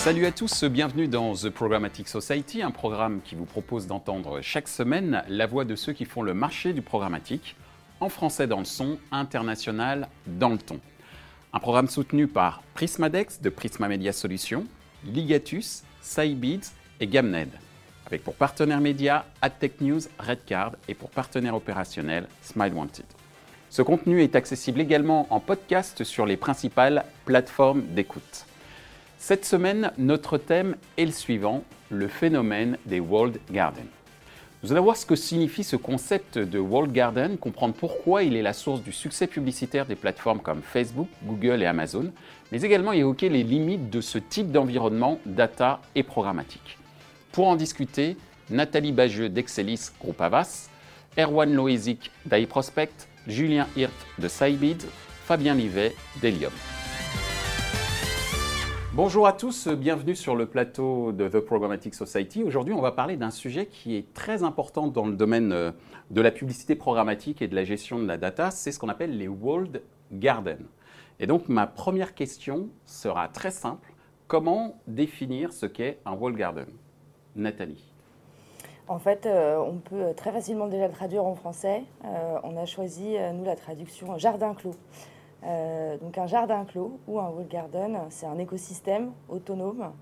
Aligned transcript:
Salut 0.00 0.24
à 0.24 0.32
tous, 0.32 0.64
bienvenue 0.64 1.08
dans 1.08 1.34
The 1.34 1.50
Programmatic 1.50 2.08
Society, 2.08 2.62
un 2.62 2.70
programme 2.70 3.20
qui 3.22 3.34
vous 3.34 3.44
propose 3.44 3.86
d'entendre 3.86 4.40
chaque 4.40 4.66
semaine 4.66 5.22
la 5.28 5.46
voix 5.46 5.66
de 5.66 5.76
ceux 5.76 5.92
qui 5.92 6.06
font 6.06 6.22
le 6.22 6.32
marché 6.32 6.72
du 6.72 6.80
programmatique, 6.80 7.54
en 8.00 8.08
français 8.08 8.46
dans 8.46 8.60
le 8.60 8.64
son, 8.64 8.96
international 9.12 10.08
dans 10.26 10.48
le 10.48 10.58
ton. 10.58 10.80
Un 11.52 11.58
programme 11.58 11.86
soutenu 11.86 12.28
par 12.28 12.62
Prismadex 12.72 13.42
de 13.42 13.50
Prisma 13.50 13.88
Media 13.88 14.12
Solutions, 14.12 14.64
Ligatus, 15.04 15.82
Cybeads 16.00 16.72
et 17.00 17.06
Gamned, 17.06 17.50
avec 18.06 18.24
pour 18.24 18.36
partenaires 18.36 18.80
médias 18.80 19.26
AdTech 19.42 19.82
News, 19.82 20.00
Redcard 20.18 20.76
et 20.88 20.94
pour 20.94 21.10
partenaire 21.10 21.54
opérationnel 21.54 22.26
Smile 22.40 22.72
Wanted. 22.72 23.04
Ce 23.68 23.82
contenu 23.82 24.22
est 24.22 24.34
accessible 24.34 24.80
également 24.80 25.26
en 25.28 25.40
podcast 25.40 26.04
sur 26.04 26.24
les 26.24 26.38
principales 26.38 27.04
plateformes 27.26 27.82
d'écoute. 27.90 28.46
Cette 29.22 29.44
semaine, 29.44 29.92
notre 29.98 30.38
thème 30.38 30.76
est 30.96 31.04
le 31.04 31.12
suivant, 31.12 31.62
le 31.90 32.08
phénomène 32.08 32.78
des 32.86 33.00
World 33.00 33.38
Garden. 33.52 33.84
Nous 34.62 34.72
allons 34.72 34.82
voir 34.82 34.96
ce 34.96 35.04
que 35.04 35.14
signifie 35.14 35.62
ce 35.62 35.76
concept 35.76 36.38
de 36.38 36.58
World 36.58 36.90
Garden, 36.90 37.36
comprendre 37.36 37.74
pourquoi 37.74 38.22
il 38.22 38.34
est 38.34 38.40
la 38.40 38.54
source 38.54 38.82
du 38.82 38.92
succès 38.92 39.26
publicitaire 39.26 39.84
des 39.84 39.94
plateformes 39.94 40.40
comme 40.40 40.62
Facebook, 40.62 41.06
Google 41.22 41.62
et 41.62 41.66
Amazon, 41.66 42.10
mais 42.50 42.62
également 42.62 42.92
évoquer 42.92 43.28
les 43.28 43.42
limites 43.42 43.90
de 43.90 44.00
ce 44.00 44.16
type 44.16 44.50
d'environnement 44.50 45.20
data 45.26 45.82
et 45.94 46.02
programmatique. 46.02 46.78
Pour 47.30 47.46
en 47.46 47.56
discuter, 47.56 48.16
Nathalie 48.48 48.92
Bageux 48.92 49.28
d'Excelis 49.28 49.90
Groupe 50.00 50.22
Avas, 50.22 50.70
Erwan 51.18 51.52
Loisic 51.52 52.10
d'iProspect, 52.24 53.06
Julien 53.26 53.66
Hirt 53.76 53.92
de 54.18 54.28
Cybid, 54.28 54.82
Fabien 55.26 55.54
Livet 55.54 55.94
d'Helium. 56.22 56.52
Bonjour 59.02 59.26
à 59.26 59.32
tous, 59.32 59.66
bienvenue 59.66 60.14
sur 60.14 60.36
le 60.36 60.44
plateau 60.44 61.12
de 61.12 61.26
The 61.26 61.40
Programmatic 61.40 61.94
Society. 61.94 62.42
Aujourd'hui, 62.42 62.74
on 62.74 62.82
va 62.82 62.92
parler 62.92 63.16
d'un 63.16 63.30
sujet 63.30 63.64
qui 63.64 63.96
est 63.96 64.12
très 64.12 64.42
important 64.42 64.88
dans 64.88 65.06
le 65.06 65.14
domaine 65.14 65.52
euh, 65.52 65.72
de 66.10 66.20
la 66.20 66.30
publicité 66.30 66.74
programmatique 66.74 67.40
et 67.40 67.48
de 67.48 67.54
la 67.54 67.64
gestion 67.64 67.98
de 67.98 68.06
la 68.06 68.18
data, 68.18 68.50
c'est 68.50 68.72
ce 68.72 68.78
qu'on 68.78 68.90
appelle 68.90 69.16
les 69.16 69.26
World 69.26 69.80
Garden. 70.12 70.66
Et 71.18 71.26
donc, 71.26 71.48
ma 71.48 71.66
première 71.66 72.14
question 72.14 72.68
sera 72.84 73.28
très 73.28 73.50
simple. 73.50 73.94
Comment 74.28 74.74
définir 74.86 75.54
ce 75.54 75.64
qu'est 75.64 75.98
un 76.04 76.12
World 76.12 76.36
Garden? 76.36 76.66
Nathalie 77.36 77.82
en 78.86 78.98
fait, 78.98 79.24
euh, 79.24 79.56
on 79.56 79.76
peut 79.76 80.12
très 80.16 80.32
facilement 80.32 80.66
déjà 80.66 80.88
le 80.88 80.92
traduire 80.92 81.24
en 81.24 81.36
français. 81.36 81.84
Euh, 82.04 82.38
on 82.42 82.56
a 82.56 82.66
choisi, 82.66 83.14
nous, 83.32 83.44
la 83.44 83.54
traduction 83.54 84.18
jardin 84.18 84.52
clos. 84.52 84.74
Euh, 85.44 85.96
donc 85.96 86.18
un 86.18 86.26
jardin 86.26 86.64
clos 86.64 86.98
ou 87.06 87.18
un 87.18 87.28
wall 87.28 87.46
garden, 87.48 87.98
c'est 88.10 88.26
un 88.26 88.38
écosystème 88.38 89.12
autonome 89.28 89.92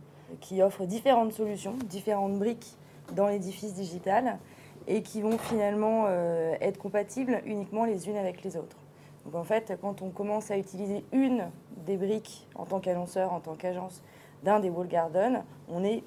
qui 0.41 0.62
offre 0.62 0.84
différentes 0.84 1.33
solutions, 1.33 1.75
différentes 1.86 2.39
briques 2.39 2.77
dans 3.14 3.28
l'édifice 3.28 3.75
digital 3.75 4.39
et 4.86 5.03
qui 5.03 5.22
vont 5.22 5.39
finalement 5.39 6.05
euh, 6.06 6.55
être 6.61 6.78
compatibles 6.78 7.41
uniquement 7.47 7.84
les 7.84 8.09
unes 8.09 8.16
avec 8.16 8.42
les 8.42 8.56
autres. 8.56 8.77
Donc 9.25 9.34
en 9.34 9.44
fait, 9.44 9.78
quand 9.81 10.03
on 10.03 10.11
commence 10.11 10.50
à 10.50 10.59
utiliser 10.59 11.05
une 11.12 11.50
des 11.86 11.97
briques 11.97 12.47
en 12.55 12.64
tant 12.64 12.81
qu'annonceur, 12.81 13.33
en 13.33 13.41
tant 13.41 13.55
qu'agence 13.55 14.03
d'un 14.42 14.61
des 14.61 14.70
wall 14.70 14.89
gardens, 14.89 15.44
on 15.69 15.84
est 15.84 16.03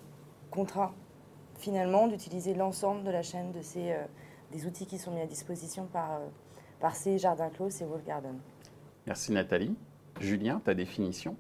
contraint 0.50 0.92
finalement 1.58 2.08
d'utiliser 2.08 2.54
l'ensemble 2.54 3.04
de 3.04 3.12
la 3.12 3.22
chaîne 3.22 3.52
de 3.52 3.62
ces, 3.62 3.92
euh, 3.92 4.04
des 4.52 4.66
outils 4.66 4.88
qui 4.88 4.98
sont 4.98 5.12
mis 5.12 5.22
à 5.22 5.28
disposition 5.28 5.86
par, 5.86 6.20
par 6.80 6.96
ces 6.96 7.18
jardins 7.18 7.50
clos, 7.50 7.70
ces 7.70 7.86
wall 7.86 8.02
gardens. 8.04 8.40
Merci 9.08 9.32
Nathalie. 9.32 9.76
Julien, 10.20 10.62
ta 10.64 10.74
définition 10.74 11.36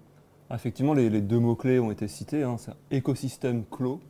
Effectivement, 0.53 0.93
les, 0.93 1.21
deux 1.21 1.39
mots-clés 1.39 1.79
ont 1.79 1.91
été 1.91 2.07
cités. 2.07 2.43
Hein. 2.43 2.57
c'est 2.57 2.71
un 2.71 2.77
écosystème 2.89 3.63
clos 3.65 4.01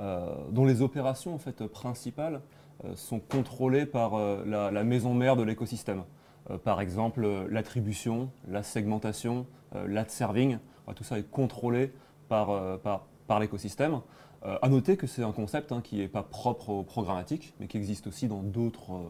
euh, 0.00 0.34
dont 0.50 0.64
les 0.64 0.82
opérations 0.82 1.34
en 1.34 1.38
fait, 1.38 1.66
principales 1.66 2.40
euh, 2.84 2.96
sont 2.96 3.20
contrôlées 3.20 3.86
par 3.86 4.14
euh, 4.14 4.42
la, 4.44 4.84
maison 4.84 5.14
mère 5.14 5.36
de 5.36 5.42
l'écosystème. 5.42 6.04
par 6.64 6.80
exemple, 6.80 7.26
l'attribution, 7.50 8.30
la 8.48 8.62
segmentation, 8.62 9.46
l'ad 9.86 10.10
serving, 10.10 10.58
tout 10.96 11.04
ça 11.04 11.18
est 11.18 11.30
contrôlé 11.30 11.92
par, 12.28 12.80
par, 12.80 13.06
par 13.26 13.40
l'écosystème. 13.40 14.00
à 14.42 14.68
noter 14.68 14.96
que 14.96 15.06
c'est 15.06 15.22
un 15.22 15.32
concept 15.32 15.72
hein, 15.72 15.80
qui 15.82 15.96
n'est 15.96 16.08
pas 16.08 16.22
propre 16.22 16.70
au 16.70 16.82
programmatique, 16.82 17.54
mais 17.60 17.66
qui 17.66 17.76
existe 17.78 18.06
aussi 18.06 18.28
dans 18.28 18.42
d'autres 18.42 19.00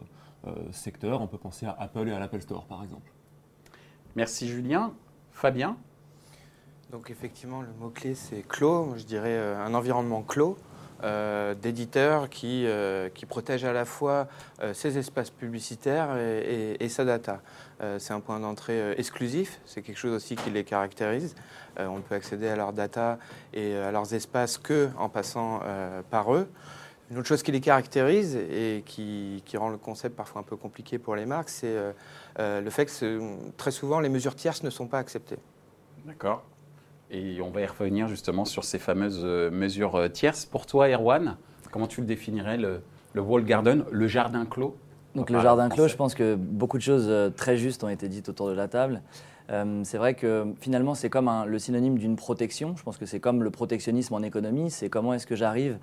secteurs. 0.70 1.22
On 1.22 1.26
peut 1.26 1.38
penser 1.38 1.66
à 1.66 1.76
Apple 1.78 2.08
et 2.08 2.12
à 2.12 2.20
l'Apple 2.20 2.40
Store, 2.40 2.66
par 2.66 2.84
exemple. 2.84 3.10
Merci 4.16 4.46
Julien. 4.46 4.92
Fabien 5.32 5.76
Donc 6.92 7.10
effectivement, 7.10 7.62
le 7.62 7.72
mot-clé 7.80 8.14
c'est 8.14 8.46
clos, 8.46 8.94
je 8.96 9.02
dirais 9.02 9.36
euh, 9.36 9.58
un 9.58 9.74
environnement 9.74 10.22
clos. 10.22 10.56
Euh, 11.02 11.54
d'éditeurs 11.54 12.30
qui, 12.30 12.64
euh, 12.66 13.10
qui 13.10 13.26
protègent 13.26 13.64
à 13.64 13.72
la 13.72 13.84
fois 13.84 14.28
ses 14.72 14.96
espaces 14.96 15.28
publicitaires 15.28 16.16
et, 16.16 16.88
sa 16.88 17.04
data. 17.04 17.42
c'est 17.98 18.14
un 18.14 18.20
point 18.20 18.38
d'entrée 18.38 18.92
exclusif, 18.92 19.60
c'est 19.66 19.82
quelque 19.82 19.98
chose 19.98 20.14
aussi 20.14 20.36
qui 20.36 20.50
les 20.50 20.64
caractérise. 20.64 21.34
on 21.76 21.96
ne 21.96 22.00
peut 22.00 22.14
accéder 22.14 22.48
à 22.48 22.56
leur 22.56 22.72
data 22.72 23.18
et 23.52 23.76
à 23.76 23.90
leurs 23.90 24.14
espaces 24.14 24.56
que 24.56 24.88
en 24.96 25.08
passant 25.08 25.60
par 26.10 26.32
eux. 26.34 26.48
Une 27.10 27.18
autre 27.18 27.28
chose 27.28 27.42
qui 27.42 27.52
les 27.52 27.60
caractérise 27.60 28.34
et 28.34 28.82
qui, 28.86 29.42
rend 29.56 29.68
le 29.68 29.76
concept 29.76 30.16
parfois 30.16 30.40
un 30.40 30.44
peu 30.44 30.56
compliqué 30.56 30.98
pour 30.98 31.16
les 31.16 31.26
marques, 31.26 31.50
c'est 31.50 31.66
euh, 31.66 31.92
euh, 32.38 32.60
le 32.62 32.70
fait 32.70 32.86
que 32.86 33.20
très 33.56 33.70
souvent 33.70 34.00
les 34.00 34.08
mesures 34.08 34.34
tierces 34.34 34.62
ne 34.62 34.70
sont 34.70 34.86
pas 34.86 34.98
acceptées. 34.98 35.38
D'accord. 36.06 36.42
Et 37.10 37.40
on 37.42 37.50
va 37.50 37.60
y 37.60 37.66
revenir 37.66 38.08
justement 38.08 38.46
sur 38.46 38.64
ces 38.64 38.78
fameuses 38.78 39.20
euh, 39.22 39.50
mesures 39.50 40.10
tierces. 40.12 40.46
Pour 40.46 40.64
toi, 40.64 40.88
Erwan, 40.88 41.36
comment 41.70 41.86
tu 41.86 42.00
le 42.00 42.06
définirais, 42.06 42.56
le, 42.56 42.80
le 43.12 43.20
wall 43.20 43.44
garden, 43.44 43.84
le 43.90 44.08
jardin 44.08 44.46
clos? 44.46 44.76
Donc 45.14 45.28
le 45.30 45.40
jardin 45.40 45.68
clos, 45.68 45.88
je 45.88 45.96
pense 45.96 46.14
que 46.14 46.34
beaucoup 46.34 46.78
de 46.78 46.82
choses 46.82 47.32
très 47.36 47.56
justes 47.56 47.84
ont 47.84 47.88
été 47.88 48.08
dites 48.08 48.28
autour 48.28 48.48
de 48.48 48.54
la 48.54 48.66
table. 48.66 49.00
c'est 49.84 49.96
vrai 49.96 50.14
que 50.14 50.44
finalement, 50.58 50.96
c'est 50.96 51.08
comme 51.08 51.30
le 51.46 51.58
synonyme 51.60 51.98
d'une 51.98 52.16
protection. 52.16 52.74
Je 52.76 52.82
pense 52.82 52.96
que 52.96 53.06
c'est 53.06 53.20
comme 53.20 53.44
le 53.44 53.50
protectionnisme 53.50 54.14
en 54.14 54.22
économie. 54.22 54.72
C'est 54.72 54.88
comment 54.88 55.14
est-ce 55.14 55.28
que 55.28 55.36
j'arrive 55.36 55.78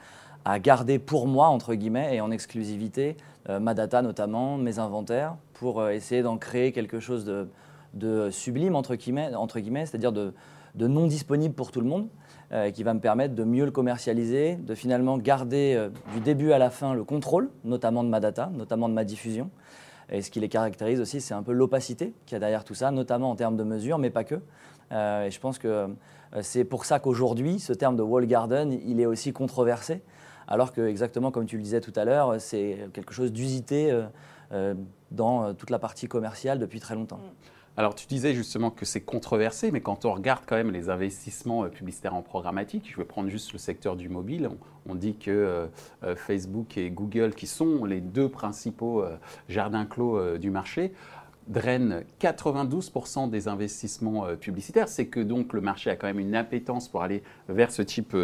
à 0.46 0.60
garder 0.60 1.00
pour 1.00 1.28
moi, 1.28 1.48
entre 1.48 1.76
guillemets, 1.76 2.16
et 2.16 2.22
en 2.22 2.32
exclusivité, 2.32 3.18
euh, 3.50 3.60
ma 3.60 3.74
data 3.74 4.02
notamment, 4.02 4.58
mes 4.58 4.80
inventaires, 4.80 5.36
pour 5.54 5.80
euh, 5.80 5.92
essayer 5.92 6.22
d'en 6.22 6.38
créer 6.38 6.72
quelque 6.72 7.00
chose 7.00 7.26
de, 7.26 8.30
sublime, 8.32 8.76
entre 8.76 8.96
guillemets, 8.96 9.86
c'est-à-dire 9.86 10.12
de, 10.12 10.34
non 10.76 11.08
disponible 11.08 11.54
pour 11.54 11.72
tout 11.72 11.82
le 11.82 11.88
monde, 11.88 12.08
euh, 12.52 12.72
qui 12.72 12.84
va 12.84 12.94
me 12.94 13.00
permettre 13.00 13.36
de 13.36 13.44
mieux 13.44 13.66
le 13.66 13.72
commercialiser, 13.72 14.56
de 14.56 14.76
finalement 14.76 15.18
garder 15.18 15.90
du 16.14 16.20
début 16.20 16.52
à 16.52 16.58
la 16.58 16.70
fin 16.70 16.94
le 16.94 17.04
contrôle, 17.04 17.50
notamment 17.64 18.04
de 18.04 18.10
ma 18.10 18.20
data, 18.20 18.52
notamment 18.54 18.90
de 18.90 18.94
ma 18.94 19.04
diffusion. 19.04 19.50
Et 20.10 20.22
ce 20.22 20.30
qui 20.30 20.42
les 20.42 20.50
caractérise 20.50 21.00
aussi, 21.00 21.22
c'est 21.22 21.34
un 21.34 21.44
peu 21.44 21.54
l'opacité 21.54 22.14
qu'il 22.26 22.36
y 22.36 22.38
a 22.38 22.40
derrière 22.40 22.66
tout 22.66 22.74
ça, 22.74 22.92
notamment 22.92 23.32
en 23.32 23.36
termes 23.36 23.56
de 23.56 23.64
mesures, 23.64 23.98
mais 23.98 24.10
pas 24.10 24.26
que. 24.26 24.36
et 24.92 25.32
je 25.32 25.40
pense 25.40 25.58
que 25.58 25.88
c'est 26.42 26.66
pour 26.66 26.84
ça 26.84 27.00
qu'aujourd'hui, 27.00 27.60
ce 27.60 27.72
terme 27.72 27.96
de 27.96 28.02
wall 28.02 28.26
garden, 28.26 28.78
il 28.86 29.00
est 29.00 29.06
aussi 29.06 29.32
controversé 29.32 30.02
alors 30.52 30.74
que 30.74 30.82
exactement 30.82 31.32
comme 31.32 31.46
tu 31.46 31.56
le 31.56 31.64
disais 31.64 31.80
tout 31.80 31.94
à 31.96 32.04
l'heure, 32.04 32.36
c'est 32.40 32.90
quelque 32.92 33.14
chose 33.14 33.32
d'usité 33.32 33.90
euh, 33.90 34.04
euh, 34.52 34.74
dans 35.10 35.46
euh, 35.46 35.54
toute 35.54 35.70
la 35.70 35.80
partie 35.80 36.10
commerciale 36.10 36.60
depuis 36.60 36.82
très 36.82 36.94
longtemps. 36.94 37.20
Mm. 37.20 37.78
Alors 37.78 37.96
tu 37.96 38.06
disais 38.06 38.34
justement 38.34 38.70
que 38.70 38.84
c'est 38.84 39.00
controversé, 39.00 39.72
mais 39.72 39.80
quand 39.80 40.04
on 40.04 40.12
regarde 40.12 40.44
quand 40.46 40.58
même 40.58 40.72
les 40.72 40.90
investissements 40.90 41.70
publicitaires 41.70 42.16
en 42.16 42.22
programmatique, 42.22 42.92
je 42.92 42.98
vais 42.98 43.06
prendre 43.06 43.30
juste 43.30 43.54
le 43.54 43.60
secteur 43.60 43.96
du 43.96 44.10
mobile, 44.10 44.50
on, 44.90 44.94
dit 44.94 45.16
que 45.16 45.70
Facebook 46.18 46.78
et 46.78 46.90
Google, 46.90 47.34
qui 47.34 47.48
sont 47.48 47.86
les 47.86 48.02
deux 48.02 48.28
principaux 48.28 49.06
jardins 49.48 49.86
clos 49.86 50.38
du 50.38 50.50
marché, 50.50 50.92
drainent 51.48 52.04
92% 52.20 53.30
des 53.30 53.48
investissements 53.48 54.26
publicitaires. 54.38 54.88
C'est 54.88 55.08
que 55.08 55.20
donc 55.20 55.54
le 55.54 55.62
marché 55.62 55.90
a 55.90 55.96
quand 55.96 56.08
même 56.08 56.20
une 56.20 56.36
appétence 56.36 56.88
pour 56.88 57.02
aller 57.02 57.24
vers 57.50 57.72
ce 57.72 57.82
type 57.82 58.16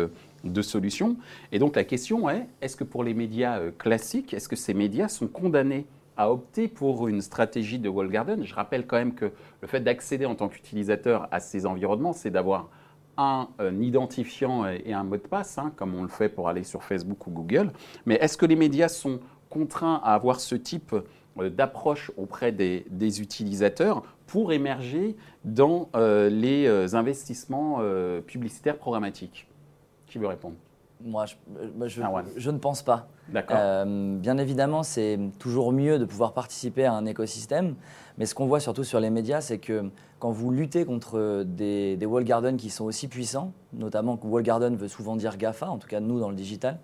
de 0.44 0.62
solutions. 0.62 1.18
Et 1.52 1.60
donc 1.60 1.76
la 1.76 1.84
question 1.84 2.30
est, 2.30 2.48
est-ce 2.62 2.76
que 2.76 2.84
pour 2.84 3.04
les 3.04 3.14
médias 3.14 3.60
euh, 3.60 3.72
classiques, 3.78 4.34
est-ce 4.34 4.50
que 4.50 4.56
ces 4.56 4.74
médias 4.74 5.08
sont 5.08 5.28
condamnés 5.28 5.86
à 6.16 6.32
opter 6.32 6.68
pour 6.68 7.08
une 7.08 7.22
stratégie 7.22 7.80
de 7.80 7.90
wall 7.90 8.10
garden? 8.10 8.44
Je 8.46 8.54
rappelle 8.54 8.86
quand 8.86 8.98
même 8.98 9.14
que 9.14 9.32
le 9.62 9.68
fait 9.68 9.82
d'accéder 9.82 10.26
en 10.26 10.36
tant 10.36 10.48
qu'utilisateur 10.48 11.28
à 11.32 11.40
ces 11.40 11.66
environnements, 11.66 12.14
c'est 12.14 12.32
d'avoir 12.32 12.70
un, 13.18 13.48
identifiant 13.82 14.68
et 14.68 14.94
un 14.94 15.04
mot 15.04 15.18
de 15.18 15.22
passe, 15.22 15.58
hein, 15.58 15.72
comme 15.76 15.96
on 15.96 16.04
le 16.04 16.08
fait 16.08 16.30
pour 16.30 16.50
aller 16.50 16.64
sur 16.64 16.84
Facebook 16.84 17.26
ou 17.26 17.32
Google. 17.32 17.72
Mais 18.06 18.16
est-ce 18.16 18.38
que 18.38 18.46
les 18.46 18.56
médias 18.56 18.90
sont 18.90 19.20
contraints 19.50 20.00
à 20.04 20.14
avoir 20.14 20.40
ce 20.40 20.54
type 20.54 20.94
euh, 20.94 21.02
d'approche 21.44 22.12
auprès 22.18 22.52
des, 22.52 23.22
utilisateurs 23.22 24.04
pour 24.26 24.52
émerger 24.52 25.16
dans 25.46 25.90
euh, 25.96 26.30
les 26.30 26.96
investissements 26.96 27.82
publicitaires 28.26 28.78
programmatiques 28.78 29.48
qui 30.08 30.18
veut 30.18 30.28
répondre? 30.28 30.56
Moi, 31.04 31.26
je, 31.26 31.36
euh, 31.60 32.22
je, 32.38 32.52
ne 32.52 32.58
pense 32.58 32.82
pas. 32.82 33.08
D'accord. 33.30 33.58
Euh, 33.60 34.18
bien 34.18 34.38
évidemment, 34.38 34.82
c'est 34.82 35.20
toujours 35.38 35.72
mieux 35.72 36.00
de 36.00 36.06
pouvoir 36.06 36.34
participer 36.34 36.86
à 36.86 36.94
un 36.94 37.06
écosystème, 37.06 37.76
mais 38.18 38.26
ce 38.26 38.34
qu'on 38.34 38.48
voit 38.48 38.60
surtout 38.60 38.84
sur 38.84 39.00
les 39.00 39.12
médias, 39.12 39.42
c'est 39.42 39.60
que 39.60 39.92
quand 40.20 40.32
vous 40.32 40.50
luttez 40.50 40.86
contre 40.86 41.44
des, 41.46 41.98
des 41.98 42.06
wall 42.08 42.24
gardens 42.24 42.58
qui 42.58 42.72
sont 42.72 42.86
aussi 42.86 43.08
puissants, 43.08 43.52
notamment 43.74 44.18
que 44.18 44.26
wall 44.26 44.42
garden 44.42 44.76
veut 44.76 44.88
souvent 44.88 45.16
dire 45.16 45.38
GAFA, 45.38 45.70
en 45.70 45.78
tout 45.78 45.88
cas 45.88 46.00
nous 46.00 46.20
dans 46.20 46.30
le 46.30 46.36
digital, 46.36 46.80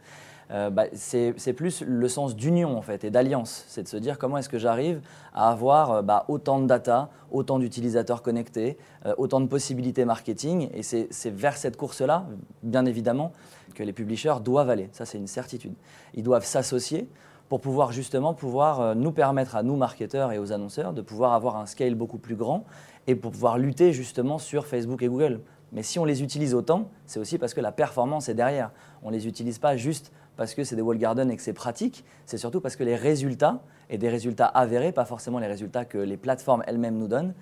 euh, 0.51 0.69
bah, 0.69 0.85
c'est 0.93 1.53
plus 1.53 1.81
le 1.81 2.07
sens 2.07 2.35
d'union 2.35 2.77
en 2.77 2.81
fait 2.81 3.03
et 3.03 3.09
d'alliance. 3.09 3.65
C'est 3.67 3.83
de 3.83 3.87
se 3.87 3.97
dire 3.97 4.17
comment 4.17 4.37
est-ce 4.37 4.49
que 4.49 4.57
j'arrive 4.57 5.01
à 5.33 5.49
avoir 5.49 5.91
euh, 5.91 6.01
bah, 6.01 6.25
autant 6.27 6.59
de 6.59 6.67
data, 6.67 7.09
autant 7.31 7.59
d'utilisateurs 7.59 8.21
connectés, 8.21 8.77
euh, 9.05 9.13
autant 9.17 9.41
de 9.41 9.47
possibilités 9.47 10.05
marketing. 10.05 10.69
Et 10.73 10.83
c'est 10.83 11.29
vers 11.29 11.57
cette 11.57 11.77
course-là, 11.77 12.25
bien 12.61 12.85
évidemment, 12.85 13.31
que 13.75 13.83
les 13.83 13.93
publishers 13.93 14.35
doivent 14.43 14.69
aller. 14.69 14.89
Ça, 14.91 15.05
c'est 15.05 15.17
une 15.17 15.27
certitude. 15.27 15.73
Ils 16.13 16.23
doivent 16.23 16.45
s'associer 16.45 17.07
pour 17.49 17.59
pouvoir 17.59 17.91
justement 17.91 18.33
pouvoir 18.33 18.95
nous 18.95 19.11
permettre 19.11 19.55
à 19.55 19.63
nous 19.63 19.75
marketeurs 19.75 20.31
et 20.31 20.39
aux 20.39 20.53
annonceurs 20.53 20.93
de 20.93 21.01
pouvoir 21.01 21.33
avoir 21.33 21.57
un 21.57 21.65
scale 21.65 21.93
beaucoup 21.93 22.17
plus 22.17 22.35
grand 22.35 22.63
et 23.05 23.15
pour 23.15 23.31
pouvoir 23.31 23.57
lutter 23.57 23.93
justement 23.93 24.37
sur 24.37 24.65
Facebook 24.65 25.03
et 25.03 25.07
Google. 25.07 25.41
Mais 25.73 25.81
si 25.81 25.97
on 25.97 26.05
les 26.05 26.21
utilise 26.21 26.53
autant, 26.53 26.89
c'est 27.07 27.19
aussi 27.19 27.39
parce 27.39 27.53
que 27.55 27.61
la 27.61 27.71
performance 27.71 28.29
est 28.29 28.35
derrière. 28.35 28.71
On 29.01 29.09
ne 29.09 29.15
les 29.15 29.27
utilise 29.27 29.57
pas 29.57 29.75
juste 29.75 30.11
parce 30.37 30.53
que 30.53 30.63
c'est 30.63 30.75
des 30.75 30.81
wall 30.81 30.97
gardens 30.97 31.29
et 31.29 31.35
que 31.35 31.41
c'est 31.41 31.53
pratique, 31.53 32.03
c'est 32.25 32.37
surtout 32.37 32.61
parce 32.61 32.75
que 32.75 32.83
les 32.83 32.95
résultats, 32.95 33.61
et 33.89 33.97
des 33.97 34.09
résultats 34.09 34.45
avérés, 34.47 34.91
pas 34.91 35.05
forcément 35.05 35.39
les 35.39 35.47
résultats 35.47 35.85
que 35.85 35.97
les 35.97 36.17
plateformes 36.17 36.63
elles-mêmes 36.67 36.97
nous 36.97 37.07
donnent, 37.07 37.33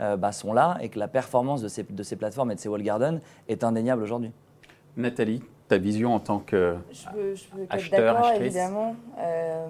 euh, 0.00 0.16
bah, 0.16 0.32
sont 0.32 0.52
là 0.52 0.78
et 0.80 0.88
que 0.88 0.98
la 0.98 1.08
performance 1.08 1.62
de 1.62 1.68
ces, 1.68 1.82
de 1.84 2.02
ces 2.02 2.16
plateformes 2.16 2.50
et 2.50 2.54
de 2.54 2.60
ces 2.60 2.68
wall 2.68 2.82
gardens 2.82 3.20
est 3.48 3.64
indéniable 3.64 4.02
aujourd'hui. 4.02 4.32
Nathalie, 4.96 5.42
ta 5.68 5.78
vision 5.78 6.14
en 6.14 6.20
tant 6.20 6.40
que... 6.40 6.76
Je 6.90 7.08
peux, 7.12 7.34
je 7.34 7.44
peux 7.44 7.62
être 7.62 7.74
Acheteur, 7.74 8.14
d'accord, 8.14 8.28
achetrice. 8.30 8.46
évidemment. 8.46 8.96
Euh, 9.18 9.68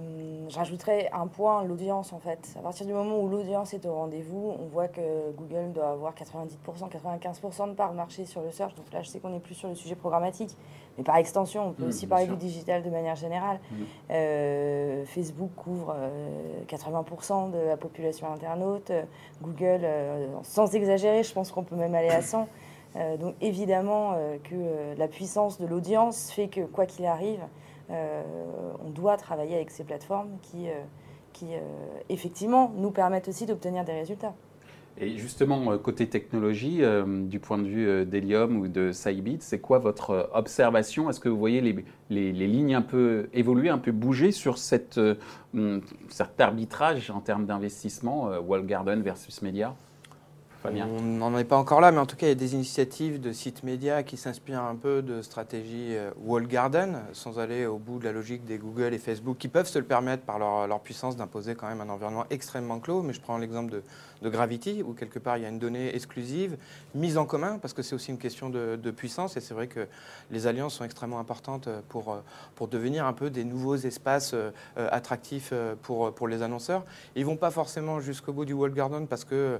J'ajouterais 0.50 1.08
un 1.12 1.28
point, 1.28 1.62
l'audience, 1.62 2.12
en 2.12 2.18
fait. 2.18 2.54
À 2.58 2.62
partir 2.62 2.84
du 2.84 2.92
moment 2.92 3.20
où 3.20 3.28
l'audience 3.28 3.72
est 3.72 3.86
au 3.86 3.94
rendez-vous, 3.94 4.56
on 4.58 4.66
voit 4.66 4.88
que 4.88 5.30
Google 5.36 5.72
doit 5.72 5.90
avoir 5.90 6.12
90%, 6.14 6.90
95% 6.90 7.68
de 7.68 7.74
part 7.74 7.92
de 7.92 7.96
marché 7.96 8.24
sur 8.24 8.42
le 8.42 8.50
search. 8.50 8.74
Donc 8.74 8.92
là, 8.92 9.00
je 9.02 9.08
sais 9.08 9.20
qu'on 9.20 9.28
n'est 9.30 9.38
plus 9.38 9.54
sur 9.54 9.68
le 9.68 9.76
sujet 9.76 9.94
programmatique, 9.94 10.56
mais 11.00 11.04
par 11.04 11.16
extension, 11.16 11.68
on 11.68 11.72
peut 11.72 11.86
aussi 11.86 12.06
parler 12.06 12.26
sûr. 12.26 12.36
du 12.36 12.44
digital 12.46 12.82
de 12.82 12.90
manière 12.90 13.16
générale. 13.16 13.58
Euh, 14.10 15.02
Facebook 15.06 15.50
couvre 15.56 15.94
euh, 15.96 16.62
80% 16.68 17.52
de 17.52 17.58
la 17.58 17.78
population 17.78 18.30
internaute. 18.30 18.90
Euh, 18.90 19.02
Google, 19.40 19.80
euh, 19.82 20.26
sans 20.42 20.74
exagérer, 20.74 21.22
je 21.22 21.32
pense 21.32 21.52
qu'on 21.52 21.62
peut 21.64 21.74
même 21.74 21.94
aller 21.94 22.10
à 22.10 22.22
100. 22.22 22.46
Euh, 22.96 23.16
donc 23.16 23.36
évidemment 23.40 24.14
euh, 24.16 24.36
que 24.42 24.50
euh, 24.52 24.96
la 24.98 25.06
puissance 25.06 25.60
de 25.60 25.66
l'audience 25.68 26.32
fait 26.32 26.48
que 26.48 26.62
quoi 26.62 26.86
qu'il 26.86 27.06
arrive, 27.06 27.38
euh, 27.88 28.24
on 28.84 28.90
doit 28.90 29.16
travailler 29.16 29.54
avec 29.54 29.70
ces 29.70 29.84
plateformes 29.84 30.30
qui, 30.42 30.68
euh, 30.68 30.72
qui 31.32 31.54
euh, 31.54 31.60
effectivement 32.08 32.72
nous 32.74 32.90
permettent 32.90 33.28
aussi 33.28 33.46
d'obtenir 33.46 33.84
des 33.84 33.92
résultats. 33.92 34.34
Et 35.02 35.16
justement, 35.16 35.72
euh, 35.72 35.78
côté 35.78 36.06
technologie, 36.08 36.82
euh, 36.82 37.24
du 37.24 37.40
point 37.40 37.56
de 37.56 37.66
vue 37.66 37.88
euh, 37.88 38.04
d'Helium 38.04 38.58
ou 38.58 38.68
de 38.68 38.92
Cybit, 38.92 39.38
c'est 39.40 39.58
quoi 39.58 39.78
votre 39.78 40.30
observation? 40.34 41.08
Est-ce 41.08 41.20
que 41.20 41.30
vous 41.30 41.38
voyez 41.38 41.62
les, 42.10 42.32
lignes 42.32 42.74
un 42.74 42.82
peu 42.82 43.30
évoluer, 43.32 43.70
un 43.70 43.78
peu 43.78 43.92
bouger 43.92 44.30
sur 44.30 44.56
hum, 45.54 45.80
cet 46.10 46.40
arbitrage 46.40 47.10
en 47.10 47.20
termes 47.20 47.46
d'investissement, 47.46 48.38
Wall 48.40 48.66
Garden 48.66 49.00
versus 49.00 49.40
Média 49.40 49.74
On 50.64 51.00
n'en 51.00 51.38
est 51.38 51.44
pas 51.44 51.56
encore 51.56 51.80
là, 51.80 51.90
mais 51.90 51.98
en 51.98 52.06
tout 52.06 52.16
cas, 52.16 52.26
il 52.26 52.30
y 52.30 52.32
a 52.32 52.36
des 52.36 52.54
initiatives 52.54 53.20
de 53.20 53.32
sites 53.32 53.62
médias 53.62 54.02
qui 54.02 54.16
s'inspirent 54.16 54.62
un 54.62 54.76
peu 54.76 55.00
de 55.00 55.22
stratégies 55.22 55.96
euh, 55.96 56.10
wall 56.22 56.46
garden, 56.46 57.00
sans 57.12 57.38
aller 57.38 57.64
au 57.64 57.78
bout 57.78 57.98
de 57.98 58.04
la 58.04 58.12
logique 58.12 58.44
des 58.44 58.58
Google 58.58 58.92
et 58.92 58.98
Facebook, 58.98 59.38
qui 59.38 59.48
peuvent 59.48 59.68
se 59.68 59.78
le 59.78 59.86
permettre 59.86 60.24
par 60.24 60.38
leur, 60.38 60.80
puissance 60.80 61.16
d'imposer 61.16 61.54
quand 61.54 61.68
même 61.68 61.80
un 61.80 61.88
environnement 61.88 62.26
extrêmement 62.30 62.78
clos. 62.78 63.02
Mais 63.02 63.12
je 63.12 63.20
prends 63.20 63.38
l'exemple 63.38 63.72
de, 63.72 63.82
Gravity, 64.22 64.82
où 64.86 64.92
quelque 64.92 65.18
part 65.18 65.38
il 65.38 65.44
y 65.44 65.46
a 65.46 65.48
une 65.48 65.58
donnée 65.58 65.94
exclusive, 65.96 66.58
mise 66.94 67.16
en 67.16 67.24
commun, 67.24 67.58
parce 67.58 67.72
que 67.72 67.80
c'est 67.80 67.94
aussi 67.94 68.10
une 68.10 68.18
question 68.18 68.50
de, 68.50 68.90
puissance. 68.90 69.38
Et 69.38 69.40
c'est 69.40 69.54
vrai 69.54 69.66
que 69.66 69.86
les 70.30 70.46
alliances 70.46 70.74
sont 70.74 70.84
extrêmement 70.84 71.20
importantes 71.20 71.70
pour, 71.88 72.12
euh, 72.12 72.20
pour 72.54 72.68
devenir 72.68 73.06
un 73.06 73.14
peu 73.14 73.30
des 73.30 73.44
nouveaux 73.44 73.76
espaces 73.76 74.34
euh, 74.34 74.50
euh, 74.76 74.88
attractifs 74.92 75.50
euh, 75.52 75.74
pour, 75.82 76.14
pour 76.14 76.28
les 76.28 76.42
annonceurs. 76.42 76.84
Ils 77.16 77.26
vont 77.26 77.36
pas 77.36 77.50
forcément 77.50 78.00
jusqu'au 78.00 78.32
bout 78.32 78.44
du 78.44 78.52
wall 78.52 78.72
garden 78.72 79.06
parce 79.06 79.24
que 79.24 79.34
euh, 79.34 79.58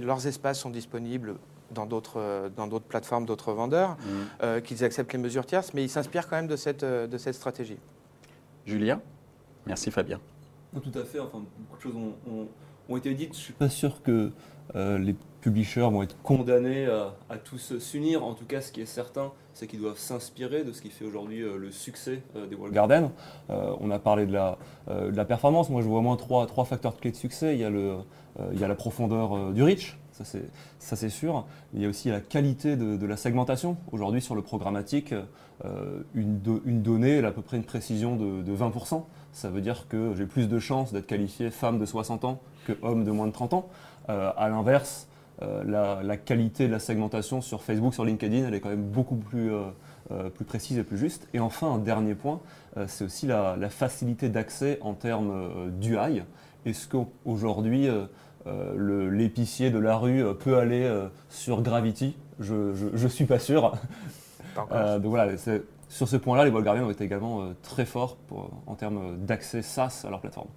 leurs 0.00 0.26
espaces 0.26 0.58
sont 0.60 0.70
disponibles 0.70 1.34
dans 1.72 1.86
d'autres 1.86 2.18
euh, 2.20 2.48
dans 2.48 2.66
d'autres 2.68 2.84
plateformes, 2.84 3.26
d'autres 3.26 3.52
vendeurs, 3.52 3.90
Hum. 3.90 4.26
euh, 4.42 4.60
qu'ils 4.60 4.84
acceptent 4.84 5.12
les 5.12 5.18
mesures 5.18 5.44
tierces, 5.46 5.74
mais 5.74 5.82
ils 5.82 5.88
s'inspirent 5.88 6.28
quand 6.28 6.36
même 6.36 6.46
de 6.46 6.56
cette, 6.56 6.84
euh, 6.84 7.06
de 7.06 7.18
cette 7.18 7.34
stratégie. 7.34 7.78
Julien? 8.64 9.00
Merci 9.66 9.90
Fabien. 9.90 10.20
Tout 10.74 10.96
à 10.98 11.04
fait. 11.04 11.18
Enfin, 11.18 11.42
beaucoup 11.58 11.76
de 11.76 11.82
choses 11.82 11.96
ont, 11.96 12.14
ont- 12.30 12.48
ont 12.88 12.96
été 12.96 13.14
dites. 13.14 13.34
Je 13.34 13.40
suis 13.40 13.52
pas 13.52 13.68
sûr 13.68 14.02
que 14.02 14.32
euh, 14.74 14.98
les 14.98 15.14
publishers 15.40 15.80
vont 15.82 16.02
être 16.02 16.20
condamnés 16.22 16.86
à, 16.86 17.14
à 17.30 17.38
tous 17.38 17.78
s'unir. 17.78 18.24
En 18.24 18.34
tout 18.34 18.44
cas, 18.44 18.60
ce 18.60 18.72
qui 18.72 18.80
est 18.80 18.86
certain, 18.86 19.32
c'est 19.56 19.66
qu'ils 19.66 19.80
doivent 19.80 19.98
s'inspirer 19.98 20.64
de 20.64 20.72
ce 20.72 20.82
qui 20.82 20.90
fait 20.90 21.06
aujourd'hui 21.06 21.42
euh, 21.42 21.56
le 21.56 21.70
succès 21.70 22.22
euh, 22.36 22.46
des 22.46 22.54
Wall 22.54 22.72
Garden. 22.72 23.10
Euh, 23.48 23.74
on 23.80 23.90
a 23.90 23.98
parlé 23.98 24.26
de 24.26 24.32
la, 24.32 24.58
euh, 24.88 25.24
performance. 25.24 25.70
Moi, 25.70 25.80
je 25.80 25.88
vois 25.88 26.00
au 26.00 26.02
moins 26.02 26.16
trois, 26.16 26.64
facteurs 26.66 26.96
clés 26.98 27.10
de 27.10 27.16
succès. 27.16 27.54
Il 27.54 27.60
y 27.60 27.64
a, 27.64 27.68
euh, 27.68 28.02
la 28.36 28.74
profondeur 28.74 29.34
euh, 29.34 29.52
du 29.52 29.62
reach. 29.62 29.96
Ça 30.12 30.24
c'est, 30.96 31.08
sûr. 31.10 31.46
Il 31.74 31.82
y 31.82 31.86
a 31.86 31.88
aussi 31.88 32.08
la 32.08 32.20
qualité 32.20 32.76
de, 32.76 33.06
la 33.06 33.16
segmentation. 33.18 33.76
Aujourd'hui, 33.92 34.22
sur 34.22 34.34
le 34.34 34.40
programmatique, 34.40 35.14
euh, 35.64 36.02
une 36.14 36.40
donnée, 36.82 37.16
elle 37.16 37.26
a 37.26 37.28
à 37.28 37.32
peu 37.32 37.42
près 37.42 37.58
une 37.58 37.64
précision 37.64 38.16
de, 38.16 38.42
de 38.42 38.56
20%. 38.56 39.04
Ça 39.32 39.50
veut 39.50 39.60
dire 39.60 39.86
que 39.88 40.14
j'ai 40.16 40.24
plus 40.24 40.48
de 40.48 40.58
chances 40.58 40.94
d'être 40.94 41.06
qualifié 41.06 41.50
femme 41.50 41.78
de 41.78 41.84
60 41.84 42.24
ans 42.24 42.40
que 42.66 42.72
homme 42.82 43.04
de 43.04 43.10
moins 43.10 43.26
de 43.26 43.32
30 43.32 43.54
ans. 43.54 43.68
Euh, 44.08 44.30
à 44.36 44.48
l'inverse, 44.48 45.08
euh, 45.42 45.62
la, 45.64 46.02
la 46.02 46.16
qualité 46.16 46.66
de 46.66 46.72
la 46.72 46.78
segmentation 46.78 47.40
sur 47.40 47.62
Facebook, 47.62 47.94
sur 47.94 48.04
LinkedIn, 48.04 48.46
elle 48.46 48.54
est 48.54 48.60
quand 48.60 48.68
même 48.70 48.84
beaucoup 48.84 49.16
plus, 49.16 49.52
euh, 49.52 50.30
plus 50.30 50.44
précise 50.44 50.78
et 50.78 50.82
plus 50.84 50.98
juste. 50.98 51.28
Et 51.34 51.40
enfin, 51.40 51.72
un 51.72 51.78
dernier 51.78 52.14
point, 52.14 52.40
c'est 52.86 53.04
aussi 53.04 53.26
la, 53.26 53.56
la 53.56 53.68
facilité 53.70 54.28
d'accès 54.28 54.78
en 54.82 54.92
termes 54.94 55.70
d'UI. 55.80 56.22
Est-ce 56.66 56.86
qu'aujourd'hui, 56.88 57.88
euh, 58.46 59.08
l'épicier 59.10 59.70
de 59.70 59.78
la 59.78 59.96
rue 59.96 60.22
peut 60.38 60.58
aller 60.58 60.84
euh, 60.84 61.08
sur 61.30 61.62
Gravity? 61.62 62.16
Je 62.38 62.54
ne 62.54 63.08
suis 63.08 63.24
pas 63.24 63.38
sûr. 63.38 63.72
Euh, 64.72 64.98
donc 64.98 65.10
voilà, 65.10 65.32
sur 65.88 66.08
ce 66.08 66.16
point-là, 66.16 66.44
les 66.44 66.50
Wall 66.50 66.62
Guardians 66.64 66.86
ont 66.86 66.90
été 66.90 67.04
également 67.04 67.48
très 67.62 67.84
forts 67.84 68.16
pour- 68.28 68.50
en 68.66 68.74
termes 68.74 69.16
d'accès 69.18 69.62
SaaS 69.62 70.04
à 70.06 70.10
leur 70.10 70.20
plateforme. 70.20 70.48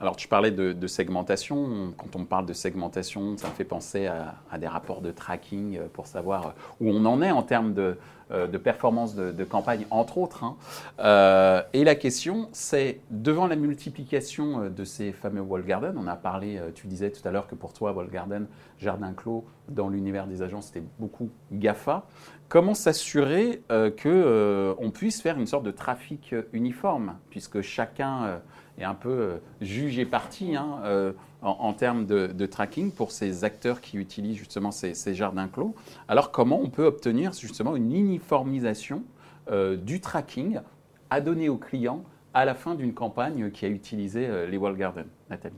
Alors, 0.00 0.14
tu 0.14 0.28
parlais 0.28 0.52
de, 0.52 0.86
segmentation. 0.86 1.92
Quand 1.96 2.14
on 2.14 2.24
parle 2.24 2.46
de 2.46 2.52
segmentation, 2.52 3.36
ça 3.36 3.48
me 3.48 3.52
fait 3.52 3.64
penser 3.64 4.06
à, 4.06 4.58
des 4.58 4.68
rapports 4.68 5.00
de 5.00 5.10
tracking 5.10 5.76
euh, 5.76 5.88
pour 5.92 6.06
savoir 6.06 6.54
où 6.80 6.88
on 6.88 7.04
en 7.04 7.20
est 7.20 7.32
en 7.32 7.42
termes 7.42 7.74
de, 7.74 7.98
euh, 8.30 8.46
performance 8.46 9.16
de, 9.16 9.44
campagne, 9.44 9.86
entre 9.90 10.18
autres. 10.18 10.44
hein. 10.44 10.56
Euh, 11.00 11.62
et 11.72 11.82
la 11.82 11.96
question, 11.96 12.48
c'est 12.52 13.00
devant 13.10 13.48
la 13.48 13.56
multiplication 13.56 14.62
euh, 14.62 14.68
de 14.68 14.84
ces 14.84 15.12
fameux 15.12 15.40
wall 15.40 15.64
gardens, 15.64 15.96
on 15.96 16.06
a 16.06 16.16
parlé, 16.16 16.58
euh, 16.58 16.70
tu 16.72 16.86
disais 16.86 17.10
tout 17.10 17.26
à 17.26 17.32
l'heure 17.32 17.48
que 17.48 17.56
pour 17.56 17.72
toi, 17.72 17.92
wall 17.92 18.08
garden, 18.08 18.46
jardin 18.78 19.12
clos, 19.12 19.44
dans 19.68 19.88
l'univers 19.88 20.26
des 20.26 20.42
agences, 20.42 20.66
c'était 20.66 20.84
beaucoup 20.98 21.30
GAFA. 21.52 22.06
Comment 22.48 22.72
s'assurer 22.72 23.62
euh, 23.70 23.90
que 23.90 24.08
euh, 24.08 24.74
on 24.78 24.90
puisse 24.90 25.20
faire 25.20 25.38
une 25.38 25.46
sorte 25.46 25.64
de 25.64 25.70
trafic 25.70 26.32
euh, 26.32 26.44
uniforme, 26.54 27.16
puisque 27.28 27.60
chacun 27.60 28.24
euh, 28.24 28.38
est 28.78 28.84
un 28.84 28.94
peu 28.94 29.08
euh, 29.08 29.36
juge 29.60 29.98
et 29.98 30.08
hein, 30.54 30.80
euh, 30.84 31.12
en, 31.42 31.72
termes 31.72 32.06
de, 32.06 32.46
tracking 32.46 32.90
pour 32.90 33.12
ces 33.12 33.44
acteurs 33.44 33.80
qui 33.80 33.96
utilisent 33.96 34.36
justement 34.36 34.70
ces, 34.70 35.14
jardins 35.14 35.48
clos. 35.48 35.74
Alors 36.08 36.30
comment 36.30 36.60
on 36.60 36.68
peut 36.68 36.84
obtenir 36.84 37.32
justement 37.32 37.76
une 37.76 37.92
uniformisation 37.92 39.02
euh, 39.50 39.76
du 39.76 40.00
tracking 40.00 40.60
à 41.10 41.20
donner 41.20 41.48
aux 41.48 41.56
clients 41.56 42.02
à 42.34 42.44
la 42.44 42.54
fin 42.54 42.74
d'une 42.74 42.92
campagne 42.92 43.50
qui 43.50 43.64
a 43.64 43.68
utilisé 43.68 44.46
les 44.46 44.56
wall 44.56 44.76
gardens 44.76 45.06
Nathalie? 45.30 45.56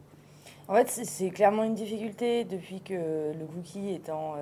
En 0.69 0.75
fait, 0.75 0.89
c'est- 0.89 1.31
clairement 1.31 1.65
une 1.65 1.75
difficulté 1.75 2.45
depuis 2.45 2.81
que 2.81 2.95
le 2.95 3.45
cookie 3.47 3.91
est 3.91 4.09
en 4.09 4.37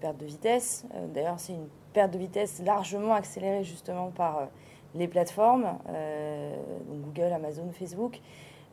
perte 0.00 0.18
de 0.18 0.26
vitesse. 0.26 0.84
D'ailleurs, 1.14 1.38
c'est 1.38 1.54
une 1.54 1.68
perte 1.94 2.12
de 2.12 2.18
vitesse 2.18 2.60
largement 2.64 3.14
accélérée 3.14 3.64
justement 3.64 4.10
par 4.10 4.48
les 4.94 5.08
plateformes, 5.08 5.78
euh, 5.88 6.54
donc 6.88 7.00
Google, 7.14 7.32
Amazon, 7.32 7.68
Facebook. 7.72 8.20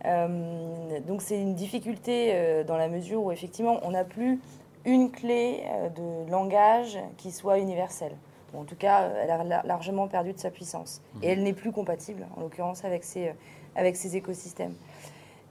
Euh, 0.06 1.00
donc 1.08 1.22
c'est 1.22 1.40
une 1.42 1.56
difficulté 1.56 2.32
euh, 2.34 2.64
dans 2.64 2.78
la 2.78 2.88
mesure 2.88 3.24
où 3.24 3.32
effectivement 3.32 3.80
on 3.84 3.92
n'a 3.92 4.04
plus 4.04 4.40
une 4.86 5.12
clé 5.12 5.64
de 5.96 6.30
langage 6.32 6.98
qui 7.18 7.32
soit 7.32 7.60
universelle. 7.60 8.14
En 8.58 8.64
tout 8.64 8.76
cas, 8.78 9.10
elle 9.22 9.30
a 9.30 9.44
la- 9.44 9.64
largement 9.64 10.08
perdu 10.08 10.32
de 10.34 10.40
sa 10.40 10.50
puissance. 10.50 11.02
Et 11.22 11.28
elle 11.28 11.44
n'est 11.44 11.52
plus 11.54 11.72
compatible, 11.74 12.26
en 12.38 12.42
l'occurrence, 12.42 12.86
avec 12.86 13.04
ces, 13.04 13.34
avec 13.76 13.98
ces 13.98 14.16
écosystèmes. 14.16 14.74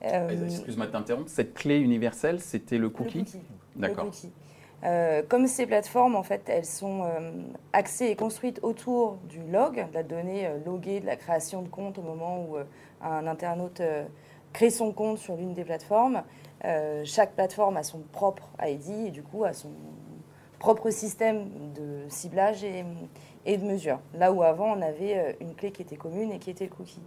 Euh, 0.04 0.46
Excuse-moi 0.46 0.86
de 0.86 0.92
t'interrompre. 0.92 1.28
Cette 1.28 1.52
clé 1.52 1.78
universelle, 1.78 2.40
c'était 2.40 2.76
le 2.78 2.84
le 2.84 2.88
cookie 2.90 3.24
cookie. 3.24 3.40
D'accord. 3.76 4.10
Euh, 4.84 5.22
comme 5.26 5.46
ces 5.46 5.66
plateformes, 5.66 6.16
en 6.16 6.22
fait, 6.22 6.42
elles 6.48 6.66
sont 6.66 7.02
euh, 7.04 7.30
axées 7.72 8.06
et 8.06 8.16
construites 8.16 8.60
autour 8.62 9.16
du 9.28 9.42
log, 9.50 9.74
de 9.74 9.94
la 9.94 10.02
donnée 10.02 10.46
euh, 10.46 10.58
de 10.58 11.06
la 11.06 11.16
création 11.16 11.62
de 11.62 11.68
compte 11.68 11.98
au 11.98 12.02
moment 12.02 12.42
où 12.42 12.56
un 13.02 13.26
internaute 13.26 13.82
crée 14.52 14.70
son 14.70 14.92
compte 14.92 15.18
sur 15.18 15.36
l'une 15.36 15.54
des 15.54 15.64
plateformes. 15.64 16.22
chaque 17.04 17.34
plateforme 17.34 17.76
a 17.76 17.82
son 17.82 18.00
propre 18.12 18.48
ID 18.62 19.08
et 19.08 19.10
du 19.10 19.22
coup 19.22 19.44
a 19.44 19.52
son 19.52 19.70
propre 20.58 20.90
système 20.90 21.48
de 21.74 22.08
ciblage 22.08 22.64
et, 22.64 22.84
et 23.44 23.58
de 23.58 23.64
mesure. 23.64 23.98
Là 24.14 24.32
où 24.32 24.42
avant, 24.42 24.76
on 24.76 24.82
avait 24.82 25.36
une 25.40 25.54
clé 25.54 25.72
qui 25.72 25.82
était 25.82 25.96
commune 25.96 26.32
et 26.32 26.38
qui 26.38 26.50
était 26.50 26.64
le 26.64 26.70
cookie. 26.70 27.02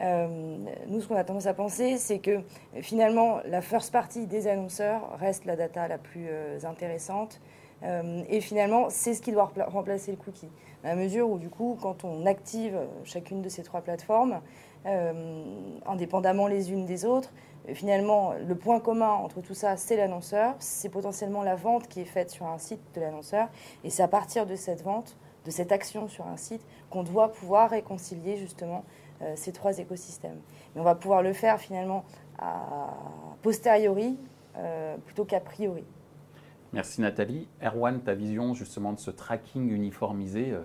Euh, 0.00 0.56
nous, 0.88 1.00
ce 1.00 1.08
qu'on 1.08 1.16
a 1.16 1.24
tendance 1.24 1.46
à 1.46 1.54
penser, 1.54 1.98
c'est 1.98 2.18
que 2.18 2.40
finalement, 2.80 3.40
la 3.44 3.60
first 3.60 3.92
party 3.92 4.26
des 4.26 4.48
annonceurs 4.48 5.16
reste 5.18 5.44
la 5.44 5.56
data 5.56 5.86
la 5.88 5.98
plus 5.98 6.26
euh, 6.28 6.58
intéressante. 6.64 7.40
Euh, 7.82 8.22
et 8.28 8.40
finalement, 8.40 8.88
c'est 8.90 9.14
ce 9.14 9.22
qui 9.22 9.32
doit 9.32 9.52
remplacer 9.66 10.12
le 10.12 10.16
cookie. 10.16 10.50
À 10.84 10.88
la 10.88 10.96
mesure 10.96 11.28
où, 11.28 11.38
du 11.38 11.48
coup, 11.48 11.78
quand 11.80 12.04
on 12.04 12.26
active 12.26 12.76
chacune 13.04 13.42
de 13.42 13.48
ces 13.48 13.62
trois 13.62 13.82
plateformes, 13.82 14.40
indépendamment 15.86 16.48
les 16.48 16.72
unes 16.72 16.86
des 16.86 17.04
autres, 17.04 17.32
finalement, 17.72 18.32
le 18.32 18.54
point 18.56 18.80
commun 18.80 19.10
entre 19.10 19.40
tout 19.40 19.54
ça, 19.54 19.76
c'est 19.76 19.96
l'annonceur. 19.96 20.56
C'est 20.58 20.88
potentiellement 20.88 21.44
la 21.44 21.54
vente 21.54 21.86
qui 21.86 22.00
est 22.00 22.04
faite 22.04 22.30
sur 22.30 22.46
un 22.46 22.58
site 22.58 22.80
de 22.94 23.00
l'annonceur. 23.00 23.48
Et 23.84 23.90
c'est 23.90 24.02
à 24.02 24.08
partir 24.08 24.44
de 24.44 24.56
cette 24.56 24.82
vente, 24.82 25.16
de 25.44 25.52
cette 25.52 25.70
action 25.70 26.08
sur 26.08 26.26
un 26.26 26.36
site, 26.36 26.62
qu'on 26.90 27.04
doit 27.04 27.30
pouvoir 27.30 27.70
réconcilier 27.70 28.36
justement 28.36 28.84
ces 29.36 29.52
trois 29.52 29.78
écosystèmes. 29.78 30.40
Mais 30.74 30.80
on 30.80 30.84
va 30.84 30.94
pouvoir 30.94 31.22
le 31.22 31.32
faire 31.32 31.60
finalement 31.60 32.04
a 32.38 32.88
posteriori 33.42 34.18
euh, 34.56 34.96
plutôt 34.98 35.24
qu'a 35.24 35.40
priori. 35.40 35.84
Merci 36.72 37.00
Nathalie. 37.00 37.48
Erwan, 37.62 38.00
ta 38.00 38.14
vision 38.14 38.54
justement 38.54 38.92
de 38.92 38.98
ce 38.98 39.10
tracking 39.10 39.70
uniformisé 39.70 40.52
euh, 40.52 40.62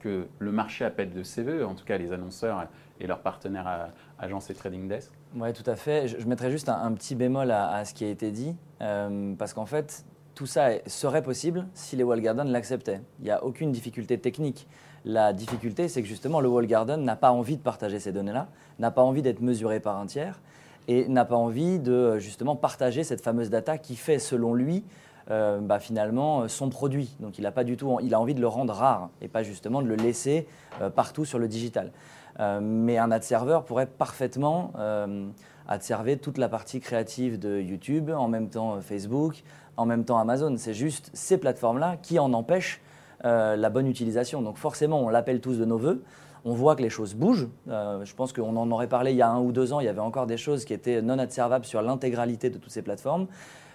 que 0.00 0.28
le 0.38 0.52
marché 0.52 0.84
appelle 0.84 1.10
de 1.10 1.22
ses 1.22 1.42
voeux, 1.42 1.64
en 1.64 1.74
tout 1.74 1.84
cas 1.84 1.98
les 1.98 2.12
annonceurs 2.12 2.68
et 3.00 3.06
leurs 3.06 3.22
partenaires 3.22 3.66
à 3.66 3.88
agences 4.18 4.50
et 4.50 4.54
trading 4.54 4.88
desk 4.88 5.12
Oui, 5.34 5.52
tout 5.52 5.68
à 5.68 5.76
fait. 5.76 6.08
Je, 6.08 6.26
mettrais 6.26 6.50
juste 6.50 6.68
un, 6.68 6.92
petit 6.92 7.14
bémol 7.14 7.50
à, 7.50 7.84
ce 7.84 7.94
qui 7.94 8.04
a 8.04 8.08
été 8.08 8.30
dit, 8.30 8.56
parce 8.78 9.54
qu'en 9.54 9.66
fait, 9.66 10.04
tout 10.36 10.46
ça 10.46 10.70
serait 10.86 11.22
possible 11.22 11.66
si 11.74 11.96
les 11.96 12.04
wall 12.04 12.20
gardens 12.20 12.44
l'acceptaient. 12.44 13.00
Il 13.18 13.24
n'y 13.24 13.30
a 13.30 13.42
aucune 13.44 13.72
difficulté 13.72 14.18
technique. 14.18 14.68
La 15.08 15.32
difficulté, 15.32 15.88
c'est 15.88 16.02
que 16.02 16.06
justement, 16.06 16.38
le 16.38 16.50
wall 16.50 16.66
garden 16.66 17.02
n'a 17.02 17.16
pas 17.16 17.30
envie 17.32 17.56
de 17.56 17.62
partager 17.62 17.98
ces 17.98 18.12
données-là, 18.12 18.46
n'a 18.78 18.90
pas 18.90 19.00
envie 19.00 19.22
d'être 19.22 19.40
mesuré 19.40 19.80
par 19.80 19.96
un 19.96 20.04
tiers 20.04 20.38
et 20.86 21.08
n'a 21.08 21.24
pas 21.24 21.34
envie 21.34 21.78
de 21.78 22.18
justement 22.18 22.56
partager 22.56 23.04
cette 23.04 23.22
fameuse 23.22 23.48
data 23.48 23.78
qui 23.78 23.96
fait, 23.96 24.18
selon 24.18 24.52
lui, 24.52 24.84
euh, 25.30 25.60
bah, 25.60 25.78
finalement 25.78 26.46
son 26.46 26.68
produit. 26.68 27.16
Donc 27.20 27.38
il 27.38 27.46
a 27.46 27.52
pas 27.52 27.64
du 27.64 27.78
tout, 27.78 27.98
il 28.02 28.12
a 28.12 28.20
envie 28.20 28.34
de 28.34 28.40
le 28.42 28.48
rendre 28.48 28.74
rare 28.74 29.08
et 29.22 29.28
pas 29.28 29.42
justement 29.42 29.80
de 29.80 29.88
le 29.88 29.94
laisser 29.94 30.46
euh, 30.82 30.90
partout 30.90 31.24
sur 31.24 31.38
le 31.38 31.48
digital. 31.48 31.90
Euh, 32.38 32.60
mais 32.62 32.98
un 32.98 33.10
ad 33.10 33.22
serveur 33.22 33.64
pourrait 33.64 33.86
parfaitement 33.86 34.72
adserver 35.68 36.18
toute 36.18 36.36
la 36.36 36.50
partie 36.50 36.80
créative 36.80 37.38
de 37.38 37.58
YouTube, 37.58 38.10
en 38.10 38.28
même 38.28 38.50
temps 38.50 38.78
Facebook, 38.82 39.42
en 39.78 39.86
même 39.86 40.04
temps 40.04 40.18
Amazon. 40.18 40.54
C'est 40.58 40.74
juste 40.74 41.10
ces 41.14 41.38
plateformes-là 41.38 41.96
qui 42.02 42.18
en 42.18 42.34
empêchent 42.34 42.82
euh, 43.24 43.56
la 43.56 43.70
bonne 43.70 43.88
utilisation. 43.88 44.42
Donc 44.42 44.58
forcément, 44.58 45.00
on 45.00 45.08
l'appelle 45.08 45.40
tous 45.40 45.58
de 45.58 45.64
nos 45.64 45.78
voeux. 45.78 46.02
On 46.44 46.54
voit 46.54 46.76
que 46.76 46.82
les 46.82 46.90
choses 46.90 47.14
bougent. 47.14 47.48
Euh, 47.68 48.04
je 48.04 48.14
pense 48.14 48.32
qu'on 48.32 48.56
en 48.56 48.70
aurait 48.70 48.86
parlé 48.86 49.10
il 49.10 49.16
y 49.16 49.22
a 49.22 49.28
un 49.28 49.40
ou 49.40 49.50
deux 49.50 49.72
ans. 49.72 49.80
Il 49.80 49.86
y 49.86 49.88
avait 49.88 50.00
encore 50.00 50.26
des 50.26 50.36
choses 50.36 50.64
qui 50.64 50.72
étaient 50.72 51.02
non 51.02 51.18
adservables 51.18 51.64
sur 51.64 51.82
l'intégralité 51.82 52.48
de 52.48 52.58
toutes 52.58 52.70
ces 52.70 52.82
plateformes. 52.82 53.26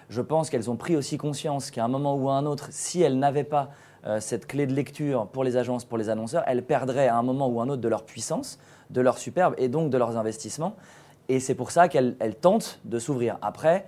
Je 0.08 0.22
pense 0.22 0.48
qu'elles 0.48 0.70
ont 0.70 0.76
pris 0.76 0.96
aussi 0.96 1.18
conscience 1.18 1.70
qu'à 1.70 1.84
un 1.84 1.88
moment 1.88 2.14
ou 2.14 2.30
à 2.30 2.34
un 2.34 2.46
autre, 2.46 2.68
si 2.70 3.02
elles 3.02 3.18
n'avaient 3.18 3.44
pas 3.44 3.70
euh, 4.06 4.18
cette 4.18 4.46
clé 4.46 4.66
de 4.66 4.72
lecture 4.72 5.26
pour 5.26 5.44
les 5.44 5.56
agences, 5.56 5.84
pour 5.84 5.98
les 5.98 6.08
annonceurs, 6.08 6.42
elles 6.46 6.64
perdraient 6.64 7.08
à 7.08 7.16
un 7.16 7.22
moment 7.22 7.48
ou 7.48 7.60
à 7.60 7.64
un 7.64 7.68
autre 7.68 7.82
de 7.82 7.88
leur 7.88 8.04
puissance, 8.04 8.58
de 8.90 9.00
leur 9.00 9.18
superbe 9.18 9.54
et 9.58 9.68
donc 9.68 9.90
de 9.90 9.98
leurs 9.98 10.16
investissements. 10.16 10.74
Et 11.28 11.40
c'est 11.40 11.54
pour 11.54 11.70
ça 11.70 11.88
qu'elles 11.88 12.16
tentent 12.40 12.80
de 12.84 12.98
s'ouvrir. 12.98 13.38
Après, 13.40 13.86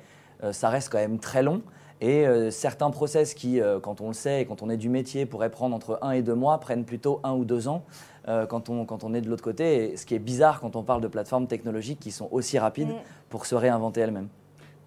ça 0.52 0.70
reste 0.70 0.90
quand 0.90 0.98
même 0.98 1.18
très 1.18 1.42
long. 1.42 1.60
Et 2.00 2.26
euh, 2.26 2.50
certains 2.50 2.90
process 2.90 3.32
qui, 3.34 3.60
euh, 3.60 3.80
quand 3.80 4.00
on 4.00 4.08
le 4.08 4.14
sait 4.14 4.42
et 4.42 4.44
quand 4.44 4.62
on 4.62 4.68
est 4.68 4.76
du 4.76 4.88
métier, 4.88 5.24
pourraient 5.24 5.50
prendre 5.50 5.74
entre 5.74 5.98
un 6.02 6.10
et 6.10 6.22
deux 6.22 6.34
mois, 6.34 6.58
prennent 6.58 6.84
plutôt 6.84 7.20
un 7.24 7.32
ou 7.32 7.44
deux 7.44 7.68
ans 7.68 7.84
euh, 8.28 8.44
quand, 8.46 8.68
on, 8.68 8.84
quand 8.84 9.02
on 9.04 9.14
est 9.14 9.22
de 9.22 9.30
l'autre 9.30 9.42
côté. 9.42 9.92
Et 9.92 9.96
ce 9.96 10.04
qui 10.04 10.14
est 10.14 10.18
bizarre 10.18 10.60
quand 10.60 10.76
on 10.76 10.82
parle 10.82 11.00
de 11.00 11.08
plateformes 11.08 11.46
technologiques 11.46 12.00
qui 12.00 12.10
sont 12.10 12.28
aussi 12.32 12.58
rapides 12.58 12.88
mm. 12.88 13.00
pour 13.30 13.46
se 13.46 13.54
réinventer 13.54 14.02
elles-mêmes. 14.02 14.28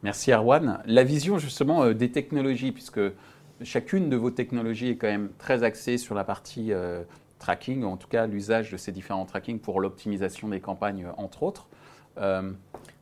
Merci 0.04 0.32
Erwan. 0.32 0.82
La 0.86 1.04
vision 1.04 1.39
justement 1.39 1.92
des 1.92 2.12
technologies, 2.12 2.72
puisque 2.72 3.01
chacune 3.63 4.10
de 4.10 4.16
vos 4.16 4.32
technologies 4.32 4.89
est 4.89 4.96
quand 4.96 5.08
même 5.08 5.30
très 5.38 5.63
axée 5.63 5.98
sur 5.98 6.16
la 6.16 6.24
partie 6.24 6.72
tracking, 7.38 7.84
en 7.84 7.98
tout 7.98 8.08
cas 8.08 8.25
l'usage 8.25 8.72
de 8.72 8.78
ces 8.78 8.94
différents 8.94 9.25
tracking 9.25 9.60
pour 9.60 9.82
l'optimisation 9.82 10.48
des 10.48 10.62
campagnes, 10.62 11.08
entre 11.18 11.44
autres. 11.44 11.68
Euh, 12.18 12.51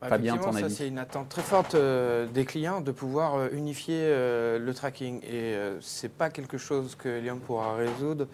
Fabien, 0.02 0.38
ton 0.38 0.52
ça, 0.52 0.70
c'est 0.70 0.88
une 0.88 1.00
attente 1.00 1.30
très 1.30 1.42
forte 1.42 1.74
euh, 1.74 2.28
des 2.28 2.46
clients 2.46 2.82
de 2.82 2.92
pouvoir 2.92 3.36
euh, 3.36 3.50
unifier 3.52 4.00
euh, 4.00 4.60
le 4.60 4.74
tracking. 4.74 5.24
Et 5.24 5.56
ce 5.80 6.06
n'est 6.06 6.12
pas 6.12 6.30
quelque 6.30 6.58
chose 6.60 6.94
que 6.96 7.20
Lyon 7.20 7.40
pourra 7.44 7.76
résoudre 7.76 8.28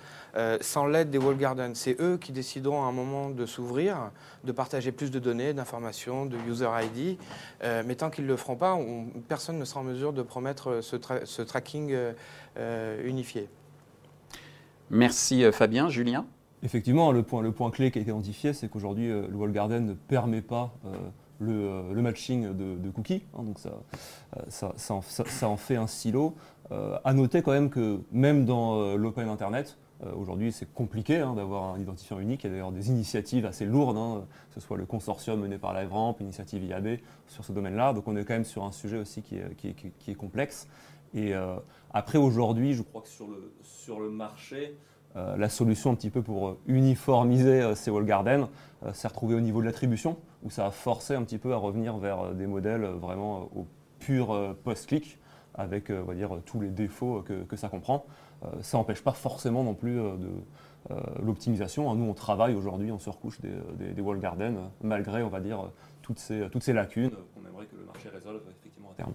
sans 0.62 0.88
l'aide 0.88 1.10
des 1.10 1.18
wall 1.18 1.38
gardens. 1.38 1.76
C'est 1.76 2.00
eux 2.02 2.18
qui 2.18 2.32
décideront 2.32 2.84
à 2.84 2.88
un 2.88 2.92
moment 2.92 3.30
de 3.30 3.46
s'ouvrir, 3.46 4.12
de 4.44 4.52
partager 4.52 4.92
plus 4.92 5.12
de 5.12 5.20
données, 5.20 5.54
d'informations, 5.54 6.26
de 6.26 6.38
user 6.50 6.68
ID. 6.82 7.18
mais 7.86 7.96
tant 7.96 8.10
qu'ils 8.10 8.26
ne 8.26 8.30
le 8.30 8.38
feront 8.38 8.56
pas, 8.56 8.78
personne 9.28 9.60
ne 9.60 9.66
sera 9.66 9.82
en 9.82 9.84
mesure 9.84 10.12
de 10.12 10.24
promettre 10.24 10.82
ce, 10.82 10.98
ce 11.24 11.42
tracking 11.44 11.96
unifié. 13.04 13.48
Merci 14.90 15.46
Fabien. 15.52 15.90
Julien 15.90 16.26
Effectivement, 16.64 17.12
le 17.12 17.24
point, 17.24 17.72
clé 17.72 17.92
qui 17.92 18.00
a 18.00 18.02
été 18.02 18.12
identifié, 18.12 18.54
c'est 18.54 18.70
qu'aujourd'hui, 18.70 19.12
euh, 19.12 19.28
le 19.30 19.36
wall 19.36 19.52
garden 19.52 19.86
ne 19.86 19.94
permet 19.94 20.42
pas 20.42 20.74
euh, 20.86 20.96
euh, 21.42 21.94
le, 21.94 22.02
matching 22.02 22.56
de, 22.56 22.90
cookies. 22.90 23.24
Hein, 23.38 23.44
donc 23.44 23.60
ça, 23.60 24.74
en, 25.46 25.58
fait 25.58 25.76
un 25.76 25.88
silo. 25.88 26.36
à 26.72 27.14
noter 27.14 27.42
quand 27.42 27.52
même 27.52 27.70
que 27.70 28.00
même 28.14 28.46
dans 28.46 28.96
l'open 28.96 29.28
Internet, 29.28 29.78
aujourd'hui 30.16 30.52
c'est 30.52 30.72
compliqué 30.74 31.18
hein, 31.18 31.34
d'avoir 31.34 31.76
un 31.76 31.80
identifiant 31.80 32.20
unique. 32.20 32.44
Il 32.44 32.48
y 32.48 32.50
a 32.50 32.52
d'ailleurs 32.52 32.72
des 32.72 32.90
initiatives 32.90 33.46
assez 33.46 33.66
lourdes, 33.66 33.98
hein, 33.98 34.24
que 34.50 34.56
ce 34.56 34.66
soit 34.66 34.78
le 34.78 34.86
consortium 34.86 35.42
mené 35.42 35.58
par 35.58 35.74
la 35.74 35.84
l'initiative 35.84 36.64
IAB 36.64 37.00
sur 37.28 37.44
ce 37.44 37.52
domaine-là. 37.52 37.92
Donc 37.92 38.08
on 38.08 38.16
est 38.16 38.24
quand 38.24 38.34
même 38.34 38.46
sur 38.46 38.64
un 38.64 38.72
sujet 38.72 38.98
aussi 38.98 39.22
qui 39.22 39.36
est, 39.36 40.16
complexe. 40.16 40.70
Et 41.14 41.34
après 41.94 42.18
aujourd'hui, 42.18 42.74
je 42.74 42.84
crois 42.84 43.02
que 43.02 43.10
sur 43.10 44.00
le, 44.00 44.10
marché, 44.10 44.78
la 45.16 45.50
solution 45.50 45.92
un 45.92 45.96
petit 45.96 46.10
peu 46.10 46.22
pour 46.22 46.48
euh, 46.48 46.60
uniformiser 46.68 47.62
euh, 47.62 47.76
ces 47.76 47.92
wall 47.92 48.06
gardens 48.06 48.50
s'est 48.92 49.08
retrouvée 49.08 49.36
au 49.36 49.40
niveau 49.40 49.62
de 49.62 49.66
l'attribution, 49.66 50.18
où 50.44 50.50
ça 50.50 50.66
a 50.66 50.72
forcé 50.72 51.16
un 51.16 51.24
petit 51.24 51.38
peu 51.38 51.54
à 51.54 51.56
revenir 51.56 51.98
vers 52.00 52.34
des 52.34 52.48
modèles 52.48 52.84
vraiment 52.84 53.50
au 53.56 53.66
pur 54.00 54.58
post-click, 54.66 55.20
avec 55.56 55.90
on 55.90 56.12
dire, 56.12 56.42
tous 56.46 56.60
les 56.60 56.68
défauts 56.68 57.24
que, 57.24 57.56
ça 57.56 57.70
comprend. 57.70 58.06
ça 58.60 58.78
n'empêche 58.78 59.02
pas 59.02 59.14
forcément 59.14 59.64
non 59.64 59.74
plus 59.74 59.96
de 59.96 60.30
l'optimisation. 61.24 61.90
Hein. 61.90 61.96
Nous, 61.96 62.04
on 62.04 62.14
travaille 62.14 62.56
aujourd'hui 62.56 62.92
en 62.92 63.00
surcouche 63.00 63.40
des, 63.40 63.94
des, 63.94 64.02
wall 64.02 64.20
gardens, 64.20 64.70
malgré, 64.82 65.24
on 65.24 65.30
va 65.30 65.40
dire, 65.40 65.72
toutes 66.02 66.20
ces, 66.20 66.50
toutes 66.52 66.64
ces 66.64 66.74
lacunes 66.74 67.12
qu'on 67.34 67.48
aimerait 67.48 67.68
que 67.68 67.78
le 67.78 67.86
marché 67.86 68.10
résolve 68.10 68.42
effectivement 68.50 68.90
à 68.92 68.96
terme. 68.96 69.14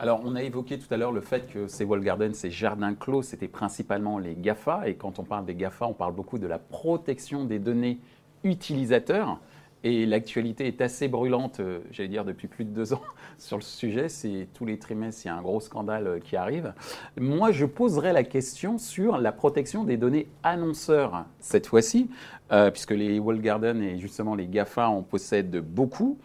Alors, 0.00 0.20
on 0.24 0.36
a 0.36 0.42
évoqué 0.44 0.78
tout 0.78 0.92
à 0.94 0.96
l'heure 0.96 1.10
le 1.10 1.20
fait 1.20 1.52
que 1.52 1.66
ces 1.66 1.84
wall 1.84 2.00
gardens, 2.00 2.32
ces 2.32 2.50
jardins 2.50 2.94
clos, 2.94 3.22
c'était 3.22 3.48
principalement 3.48 4.20
les 4.20 4.36
GAFA. 4.36 4.88
Et 4.88 4.94
quand 4.94 5.18
on 5.18 5.24
parle 5.24 5.44
des 5.44 5.56
GAFA, 5.56 5.86
on 5.86 5.92
parle 5.92 6.14
beaucoup 6.14 6.38
de 6.38 6.46
la 6.46 6.60
protection 6.60 7.44
des 7.44 7.58
données 7.58 7.98
utilisateurs. 8.44 9.40
Et 9.82 10.06
l'actualité 10.06 10.66
est 10.68 10.80
assez 10.80 11.08
brûlante, 11.08 11.60
euh, 11.60 11.80
j'allais 11.90 12.08
dire 12.08 12.24
depuis 12.24 12.46
plus 12.48 12.64
de 12.64 12.70
deux 12.70 12.92
ans, 12.92 13.02
sur 13.38 13.56
le 13.56 13.62
sujet. 13.62 14.08
C'est 14.08 14.46
tous 14.54 14.66
les 14.66 14.78
trimestres, 14.78 15.22
il 15.24 15.28
y 15.28 15.30
a 15.30 15.36
un 15.36 15.42
gros 15.42 15.60
scandale 15.60 16.06
euh, 16.06 16.18
qui 16.20 16.36
arrive. 16.36 16.74
Moi, 17.16 17.50
je 17.50 17.64
poserais 17.64 18.12
la 18.12 18.22
question 18.22 18.78
sur 18.78 19.18
la 19.18 19.32
protection 19.32 19.82
des 19.82 19.96
données 19.96 20.28
annonceurs 20.44 21.24
cette 21.40 21.66
fois-ci, 21.66 22.08
euh, 22.52 22.70
puisque 22.70 22.92
les 22.92 23.18
wall 23.18 23.40
gardens 23.40 23.82
et 23.82 23.98
justement 23.98 24.36
les 24.36 24.46
GAFA 24.46 24.88
en 24.88 25.02
possèdent 25.02 25.58
beaucoup. 25.58 26.18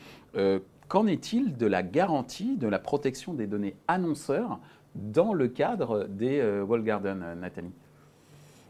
Qu'en 0.93 1.07
est-il 1.07 1.57
de 1.57 1.65
la 1.65 1.81
garantie 1.81 2.55
de 2.55 2.67
la 2.67 2.77
protection 2.77 3.33
des 3.33 3.47
données 3.47 3.75
annonceurs 3.87 4.59
dans 4.93 5.33
le 5.33 5.47
cadre 5.47 6.03
des 6.03 6.39
euh, 6.39 6.63
Wall 6.63 6.83
Garden, 6.83 7.23
euh, 7.23 7.33
Nathalie? 7.33 7.73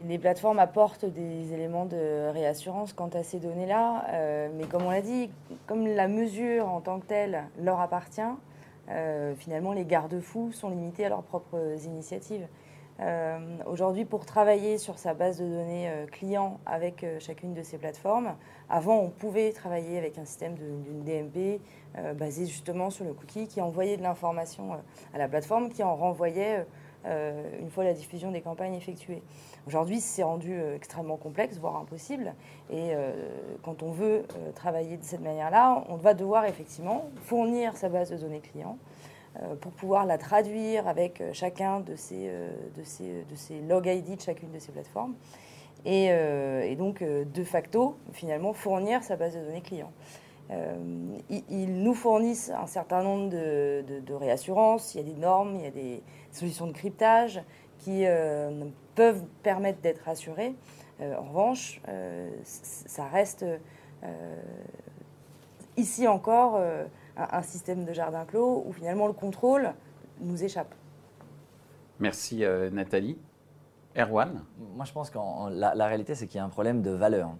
Les 0.08 0.18
plateformes 0.18 0.58
apportent 0.58 1.04
des 1.04 1.52
éléments 1.52 1.84
de 1.84 2.32
réassurance 2.32 2.94
quant 2.94 3.10
à 3.12 3.22
ces 3.22 3.40
données-là, 3.40 4.06
euh, 4.08 4.48
mais 4.56 4.64
comme 4.64 4.84
on 4.86 4.90
l'a 4.90 5.02
dit, 5.02 5.28
comme 5.66 5.86
la 5.86 6.08
mesure 6.08 6.66
en 6.66 6.80
tant 6.80 6.98
que 6.98 7.04
telle 7.04 7.44
leur 7.60 7.78
appartient, 7.78 8.22
finalement 9.36 9.74
les 9.74 9.84
garde-fous 9.84 10.52
sont 10.52 10.70
limités 10.70 11.04
à 11.04 11.10
leurs 11.10 11.24
propres 11.24 11.76
initiatives. 11.84 12.46
Aujourd'hui, 13.66 14.04
pour 14.04 14.24
travailler 14.24 14.78
sur 14.78 14.98
sa 14.98 15.14
base 15.14 15.40
de 15.40 15.46
données 15.46 15.90
client 16.12 16.60
avec 16.64 17.04
chacune 17.18 17.52
de 17.52 17.62
ces 17.62 17.76
plateformes, 17.76 18.36
avant, 18.70 18.98
on 18.98 19.10
pouvait 19.10 19.50
travailler 19.52 19.98
avec 19.98 20.16
un 20.16 20.24
système 20.24 20.54
d'une 20.54 21.02
DMP 21.02 21.60
basé 22.14 22.46
justement 22.46 22.90
sur 22.90 23.04
le 23.04 23.12
cookie 23.12 23.48
qui 23.48 23.60
envoyait 23.60 23.96
de 23.96 24.02
l'information 24.02 24.74
à 25.12 25.18
la 25.18 25.28
plateforme, 25.28 25.70
qui 25.70 25.82
en 25.82 25.96
renvoyait 25.96 26.64
une 27.04 27.70
fois 27.70 27.82
la 27.82 27.94
diffusion 27.94 28.30
des 28.30 28.40
campagnes 28.40 28.74
effectuées. 28.74 29.22
Aujourd'hui, 29.66 30.00
c'est 30.00 30.22
rendu 30.22 30.52
euh, 30.52 30.76
extrêmement 30.76 31.16
complexe, 31.16 31.56
voire 31.58 31.76
impossible. 31.76 32.34
Et 32.68 32.94
euh, 32.94 33.12
quand 33.62 33.82
on 33.82 33.92
veut 33.92 34.24
euh, 34.36 34.52
travailler 34.54 34.98
de 34.98 35.04
cette 35.04 35.22
manière-là, 35.22 35.84
on 35.88 35.96
va 35.96 36.12
devoir 36.12 36.44
effectivement 36.44 37.08
fournir 37.22 37.74
sa 37.76 37.88
base 37.88 38.10
de 38.10 38.18
données 38.18 38.40
clients 38.40 38.76
pour 39.60 39.72
pouvoir 39.72 40.06
la 40.06 40.16
traduire 40.16 40.86
avec 40.86 41.22
chacun 41.32 41.80
de 41.80 41.96
ces, 41.96 42.30
de 42.76 42.84
ces, 42.84 43.24
de 43.28 43.34
ces 43.34 43.60
log 43.62 43.86
ID 43.86 44.16
de 44.16 44.20
chacune 44.20 44.52
de 44.52 44.58
ces 44.58 44.70
plateformes. 44.70 45.14
Et, 45.84 46.76
donc, 46.78 47.02
de 47.02 47.44
facto, 47.44 47.96
finalement, 48.12 48.52
fournir 48.52 49.02
sa 49.02 49.16
base 49.16 49.34
de 49.34 49.40
données 49.40 49.60
clients. 49.60 49.92
ils, 51.30 51.82
nous 51.82 51.94
fournissent 51.94 52.50
un 52.50 52.66
certain 52.66 53.02
nombre 53.02 53.30
de, 53.30 53.84
de, 53.88 54.00
de, 54.00 54.14
réassurances, 54.14 54.94
il 54.94 54.98
y 54.98 55.00
a 55.00 55.12
des 55.12 55.20
normes, 55.20 55.56
il 55.56 55.62
y 55.62 55.66
a 55.66 55.70
des 55.70 56.02
solutions 56.30 56.68
de 56.68 56.72
cryptage 56.72 57.42
qui 57.78 58.04
peuvent 58.94 59.24
permettre 59.42 59.80
d'être 59.80 60.08
assurés. 60.08 60.54
Euh, 61.00 61.16
en 61.16 61.24
revanche, 61.24 61.80
euh, 61.88 62.30
ça 62.44 63.04
reste 63.04 63.44
euh, 64.04 64.42
ici 65.76 66.06
encore 66.06 66.60
un, 67.16 67.42
système 67.42 67.84
de 67.84 67.92
jardin 67.92 68.24
clos 68.24 68.64
où 68.66 68.72
finalement 68.72 69.06
le 69.06 69.12
contrôle 69.12 69.72
nous 70.20 70.42
échappe. 70.42 70.74
Merci 72.00 72.44
Nathalie. 72.72 73.18
Erwan 73.96 74.42
Moi 74.74 74.84
je 74.84 74.92
pense 74.92 75.10
que 75.10 75.18
la, 75.50 75.74
la, 75.74 75.86
réalité 75.86 76.14
c'est 76.14 76.26
qu'il 76.26 76.38
y 76.38 76.40
a 76.40 76.44
un 76.44 76.48
problème 76.48 76.82
de 76.82 76.90
valeur. 76.90 77.30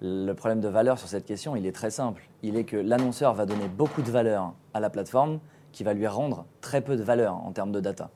Le 0.00 0.32
problème 0.32 0.60
de 0.60 0.68
valeur 0.68 0.98
sur 0.98 1.08
cette 1.08 1.26
question, 1.26 1.56
il 1.56 1.66
est 1.66 1.72
très 1.72 1.90
simple. 1.90 2.28
Il 2.42 2.56
est 2.56 2.64
que 2.64 2.76
l'annonceur 2.76 3.34
va 3.34 3.44
donner 3.44 3.68
beaucoup 3.68 4.02
de 4.02 4.10
valeur 4.10 4.54
à 4.72 4.80
la 4.80 4.88
plateforme 4.88 5.40
qui 5.72 5.84
va 5.84 5.92
lui 5.92 6.06
rendre 6.06 6.46
très 6.60 6.80
peu 6.80 6.96
de 6.96 7.02
valeur 7.02 7.34
en 7.34 7.52
termes 7.52 7.70
de 7.70 7.80
data 7.80 8.10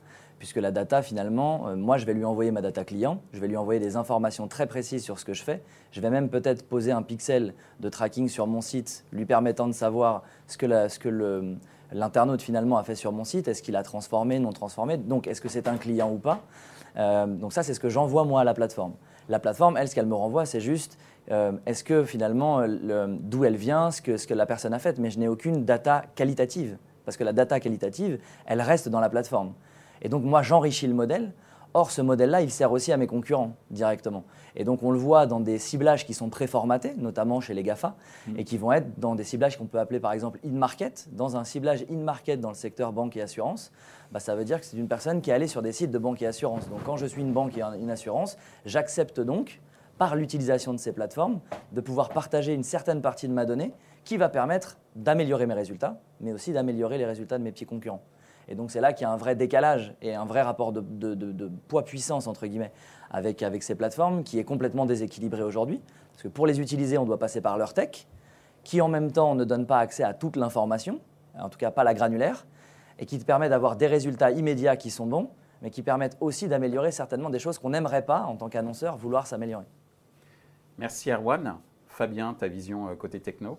puisque 0.44 0.56
la 0.56 0.72
data, 0.72 1.00
finalement, 1.00 1.68
euh, 1.68 1.74
moi, 1.74 1.96
je 1.96 2.04
vais 2.04 2.12
lui 2.12 2.26
envoyer 2.26 2.50
ma 2.50 2.60
data 2.60 2.84
client, 2.84 3.22
je 3.32 3.40
vais 3.40 3.48
lui 3.48 3.56
envoyer 3.56 3.80
des 3.80 3.96
informations 3.96 4.46
très 4.46 4.66
précises 4.66 5.02
sur 5.02 5.18
ce 5.18 5.24
que 5.24 5.32
je 5.32 5.42
fais. 5.42 5.62
Je 5.90 6.02
vais 6.02 6.10
même 6.10 6.28
peut-être 6.28 6.68
poser 6.68 6.92
un 6.92 7.00
pixel 7.00 7.54
de 7.80 7.88
tracking 7.88 8.28
sur 8.28 8.46
mon 8.46 8.60
site, 8.60 9.06
lui 9.10 9.24
permettant 9.24 9.66
de 9.66 9.72
savoir 9.72 10.22
ce 10.46 10.58
que, 10.58 11.56
l'internaute, 11.92 12.42
finalement, 12.42 12.76
a 12.76 12.82
fait 12.82 12.94
sur 12.94 13.10
mon 13.10 13.24
site. 13.24 13.48
Est-ce 13.48 13.62
qu'il 13.62 13.74
a 13.74 13.82
transformé, 13.82 14.38
non 14.38 14.52
transformé? 14.52 14.98
Donc, 14.98 15.28
est-ce 15.28 15.40
que 15.40 15.48
c'est 15.48 15.66
un 15.66 15.78
client 15.78 16.12
ou 16.12 16.18
pas? 16.18 16.42
Euh, 16.98 17.24
Donc, 17.24 17.54
ça, 17.54 17.62
c'est 17.62 17.72
ce 17.72 17.80
que 17.80 17.88
j'envoie, 17.88 18.24
moi, 18.24 18.42
à 18.42 18.44
la 18.44 18.52
plateforme. 18.52 18.92
La 19.30 19.38
plateforme, 19.38 19.78
elle, 19.78 19.88
ce 19.88 19.94
qu'elle 19.94 20.04
me 20.04 20.14
renvoie, 20.14 20.44
c'est 20.44 20.60
juste 20.60 20.98
euh, 21.30 21.52
est-ce 21.64 21.82
que, 21.82 22.04
finalement, 22.04 22.66
d'où 22.68 23.46
elle 23.46 23.56
vient, 23.56 23.90
ce 23.90 24.02
que 24.02 24.34
la 24.34 24.44
personne 24.44 24.74
a 24.74 24.78
fait? 24.78 24.98
Mais 24.98 25.08
je 25.08 25.18
n'ai 25.18 25.28
aucune 25.28 25.64
data 25.64 26.04
qualitative. 26.14 26.76
Parce 27.06 27.16
que 27.16 27.24
la 27.24 27.32
data 27.32 27.60
qualitative, 27.60 28.18
elle 28.44 28.60
reste 28.60 28.90
dans 28.90 29.00
la 29.00 29.08
plateforme. 29.08 29.54
Et 30.04 30.08
donc 30.08 30.22
moi, 30.22 30.42
j'enrichis 30.42 30.86
le 30.86 30.94
modèle. 30.94 31.32
Or, 31.76 31.90
ce 31.90 32.02
modèle-là, 32.02 32.40
il 32.40 32.52
sert 32.52 32.70
aussi 32.70 32.92
à 32.92 32.96
mes 32.96 33.08
concurrents 33.08 33.56
directement. 33.70 34.22
Et 34.54 34.62
donc, 34.62 34.84
on 34.84 34.92
le 34.92 34.98
voit 34.98 35.26
dans 35.26 35.40
des 35.40 35.58
ciblages 35.58 36.06
qui 36.06 36.14
sont 36.14 36.28
préformatés, 36.28 36.94
notamment 36.96 37.40
chez 37.40 37.52
les 37.52 37.64
GAFA, 37.64 37.96
mm. 38.28 38.38
et 38.38 38.44
qui 38.44 38.58
vont 38.58 38.70
être 38.70 38.86
dans 39.00 39.16
des 39.16 39.24
ciblages 39.24 39.58
qu'on 39.58 39.66
peut 39.66 39.80
appeler 39.80 39.98
par 39.98 40.12
exemple 40.12 40.38
in-market. 40.46 41.08
Dans 41.10 41.36
un 41.36 41.42
ciblage 41.42 41.84
in-market 41.90 42.40
dans 42.40 42.50
le 42.50 42.54
secteur 42.54 42.92
banque 42.92 43.16
et 43.16 43.22
assurance, 43.22 43.72
bah, 44.12 44.20
ça 44.20 44.36
veut 44.36 44.44
dire 44.44 44.60
que 44.60 44.66
c'est 44.66 44.76
une 44.76 44.86
personne 44.86 45.20
qui 45.20 45.30
est 45.30 45.32
allée 45.32 45.48
sur 45.48 45.62
des 45.62 45.72
sites 45.72 45.90
de 45.90 45.98
banque 45.98 46.22
et 46.22 46.28
assurance. 46.28 46.68
Donc, 46.68 46.84
quand 46.84 46.96
je 46.96 47.06
suis 47.06 47.22
une 47.22 47.32
banque 47.32 47.58
et 47.58 47.62
une 47.62 47.90
assurance, 47.90 48.36
j'accepte 48.66 49.18
donc, 49.18 49.60
par 49.98 50.14
l'utilisation 50.14 50.72
de 50.74 50.78
ces 50.78 50.92
plateformes, 50.92 51.40
de 51.72 51.80
pouvoir 51.80 52.10
partager 52.10 52.54
une 52.54 52.62
certaine 52.62 53.00
partie 53.02 53.26
de 53.26 53.32
ma 53.32 53.46
donnée 53.46 53.72
qui 54.04 54.16
va 54.16 54.28
permettre 54.28 54.76
d'améliorer 54.94 55.46
mes 55.46 55.54
résultats, 55.54 55.98
mais 56.20 56.32
aussi 56.32 56.52
d'améliorer 56.52 56.98
les 56.98 57.06
résultats 57.06 57.38
de 57.38 57.42
mes 57.42 57.50
petits 57.50 57.66
concurrents. 57.66 58.02
Et 58.48 58.54
donc 58.54 58.70
c'est 58.70 58.80
là 58.80 58.92
qu'il 58.92 59.06
y 59.06 59.08
a 59.08 59.12
un 59.12 59.16
vrai 59.16 59.34
décalage 59.34 59.94
et 60.02 60.14
un 60.14 60.24
vrai 60.24 60.42
rapport 60.42 60.72
de, 60.72 61.50
poids-puissance, 61.68 62.26
entre 62.26 62.46
guillemets, 62.46 62.72
avec, 63.10 63.42
avec 63.42 63.62
ces 63.62 63.74
plateformes 63.74 64.24
qui 64.24 64.38
est 64.38 64.44
complètement 64.44 64.86
déséquilibré 64.86 65.42
aujourd'hui. 65.42 65.80
Parce 66.12 66.22
que 66.22 66.28
pour 66.28 66.46
les 66.46 66.60
utiliser, 66.60 66.98
on 66.98 67.04
doit 67.04 67.18
passer 67.18 67.40
par 67.40 67.58
leur 67.58 67.74
tech, 67.74 68.06
qui 68.62 68.80
en 68.80 68.88
même 68.88 69.12
temps 69.12 69.34
ne 69.34 69.44
donne 69.44 69.66
pas 69.66 69.78
accès 69.78 70.04
à 70.04 70.14
toute 70.14 70.36
l'information, 70.36 71.00
en 71.38 71.48
tout 71.48 71.58
cas 71.58 71.70
pas 71.70 71.84
la 71.84 71.94
granulaire, 71.94 72.46
et 72.98 73.06
qui 73.06 73.18
te 73.18 73.24
permet 73.24 73.48
d'avoir 73.48 73.76
des 73.76 73.86
résultats 73.86 74.30
immédiats 74.30 74.76
qui 74.76 74.90
sont 74.90 75.06
bons, 75.06 75.30
mais 75.62 75.70
qui 75.70 75.82
permettent 75.82 76.16
aussi 76.20 76.48
d'améliorer 76.48 76.92
certainement 76.92 77.30
des 77.30 77.38
choses 77.38 77.58
qu'on 77.58 77.70
n'aimerait 77.70 78.04
pas, 78.04 78.22
en 78.22 78.36
tant 78.36 78.48
qu'annonceur, 78.48 78.96
vouloir 78.96 79.26
s'améliorer. 79.26 79.66
Merci 80.78 81.10
Erwan. 81.10 81.56
Fabien, 81.86 82.34
ta 82.34 82.48
vision 82.48 82.88
euh, 82.88 82.96
côté 82.96 83.20
techno? 83.20 83.58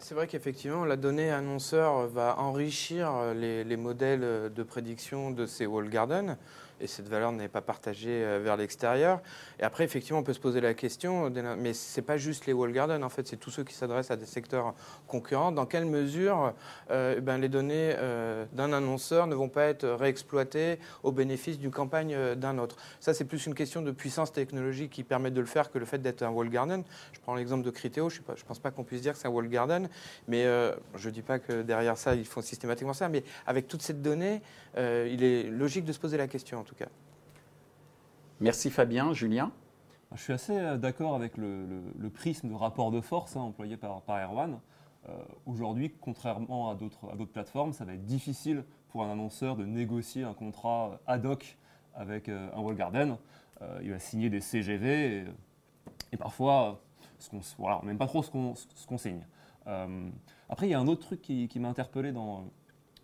C'est 0.00 0.14
vrai 0.14 0.26
qu'effectivement, 0.26 0.84
la 0.84 0.96
donnée 0.96 1.30
annonceur 1.30 2.08
va 2.08 2.38
enrichir 2.38 3.34
les, 3.34 3.62
les, 3.62 3.76
modèles 3.76 4.52
de 4.52 4.62
prédiction 4.62 5.30
de 5.30 5.46
ces 5.46 5.66
wall 5.66 5.88
gardens 5.88 6.36
et 6.80 6.86
cette 6.86 7.08
valeur 7.08 7.32
n'est 7.32 7.48
pas 7.48 7.60
partagée 7.60 8.22
euh, 8.24 8.40
vers 8.42 8.56
l'extérieur. 8.56 9.20
Et 9.58 9.62
après, 9.62 9.84
effectivement, 9.84 10.18
on 10.18 10.22
peut 10.22 10.32
se 10.32 10.40
poser 10.40 10.60
la 10.60 10.74
question, 10.74 11.30
mais 11.58 11.72
ce 11.72 11.98
n'est 12.00 12.04
pas 12.04 12.16
juste 12.16 12.46
les 12.46 12.52
wall 12.52 12.72
gardens, 12.72 13.02
en 13.02 13.08
fait, 13.08 13.26
c'est 13.26 13.36
tous 13.36 13.50
ceux 13.50 13.64
qui 13.64 13.74
s'adressent 13.74 14.10
à 14.10 14.16
des 14.16 14.26
secteurs 14.26 14.74
concurrents. 15.06 15.52
Dans 15.52 15.66
quelle 15.66 15.86
mesure 15.86 16.52
euh, 16.90 17.14
eh 17.16 17.20
ben, 17.20 17.38
les 17.38 17.48
données 17.48 17.94
euh, 17.96 18.44
d'un 18.52 18.72
annonceur 18.72 19.26
ne 19.26 19.34
vont 19.34 19.48
pas 19.48 19.64
être 19.64 19.86
réexploitées 19.86 20.78
au 21.02 21.12
bénéfice 21.12 21.58
d'une 21.58 21.70
campagne 21.70 22.34
d'un 22.34 22.58
autre? 22.58 22.76
Ça, 23.00 23.14
c'est 23.14 23.24
plus 23.24 23.46
une 23.46 23.54
question 23.54 23.82
de 23.82 23.90
puissance 23.90 24.32
technologique 24.32 24.90
qui 24.90 25.04
permet 25.04 25.30
de 25.30 25.40
le 25.40 25.46
faire 25.46 25.70
que 25.70 25.78
le 25.78 25.86
fait 25.86 25.98
d'être 25.98 26.22
un 26.22 26.30
wall 26.30 26.50
garden. 26.50 26.84
Je 27.12 27.20
prends 27.20 27.34
l'exemple 27.34 27.64
de 27.64 27.70
Criteo, 27.70 28.10
je 28.10 28.20
ne 28.20 28.24
pense 28.46 28.58
pas 28.58 28.70
qu'on 28.70 28.84
puisse 28.84 29.00
dire 29.00 29.12
que 29.12 29.18
c'est 29.18 29.28
un 29.28 29.30
wall 29.30 29.48
garden, 29.48 29.88
mais 30.28 30.44
je 30.96 31.08
ne 31.08 31.14
dis 31.14 31.22
pas 31.22 31.38
que 31.38 31.62
derrière 31.62 31.96
ça, 31.96 32.14
ils 32.14 32.26
font 32.26 32.42
systématiquement 32.42 32.92
ça, 32.92 33.08
mais 33.08 33.24
avec 33.46 33.68
toute 33.68 33.82
cette 33.82 34.02
donnée, 34.02 34.42
il 34.76 35.22
est 35.22 35.44
logique 35.44 35.84
de 35.84 35.92
se 35.92 35.98
poser 35.98 36.16
la 36.16 36.28
question 36.28 36.65
cas. 36.74 36.88
Merci 38.38 38.68
Fabien. 38.68 39.14
Julien 39.14 39.50
Je 40.14 40.20
suis 40.20 40.32
assez 40.34 40.58
euh, 40.58 40.76
d'accord 40.76 41.14
avec 41.14 41.38
le, 41.38 42.10
prisme 42.12 42.50
de 42.50 42.54
rapport 42.54 42.90
de 42.90 43.00
force 43.00 43.34
hein, 43.34 43.40
employé 43.40 43.78
par, 43.78 44.02
par 44.02 44.18
Erwan. 44.18 44.60
Euh, 45.08 45.12
aujourd'hui, 45.46 45.94
contrairement 46.02 46.70
à 46.70 46.74
d'autres 46.74 47.24
plateformes, 47.32 47.72
ça 47.72 47.86
va 47.86 47.94
être 47.94 48.04
difficile 48.04 48.64
pour 48.90 49.04
un 49.04 49.10
annonceur 49.10 49.56
de 49.56 49.64
négocier 49.64 50.24
un 50.24 50.34
contrat 50.34 51.00
ad 51.06 51.24
hoc 51.24 51.56
avec 51.94 52.28
euh, 52.28 52.50
un 52.54 52.60
wall 52.60 52.76
garden. 52.76 53.16
il 53.82 53.90
va 53.90 53.98
signer 53.98 54.28
des 54.28 54.42
CGV 54.42 55.24
et, 56.12 56.16
parfois, 56.18 56.82
ce 57.18 57.30
voilà, 57.56 57.80
on 57.82 57.86
n'aime 57.86 57.96
pas 57.96 58.06
trop 58.06 58.22
ce 58.22 58.30
qu'on 58.30 58.98
signe. 58.98 59.24
après, 60.50 60.66
il 60.66 60.70
y 60.70 60.74
a 60.74 60.78
un 60.78 60.88
autre 60.88 61.06
truc 61.06 61.22
qui, 61.22 61.58
m'a 61.58 61.68
interpellé 61.68 62.12
dans, 62.12 62.44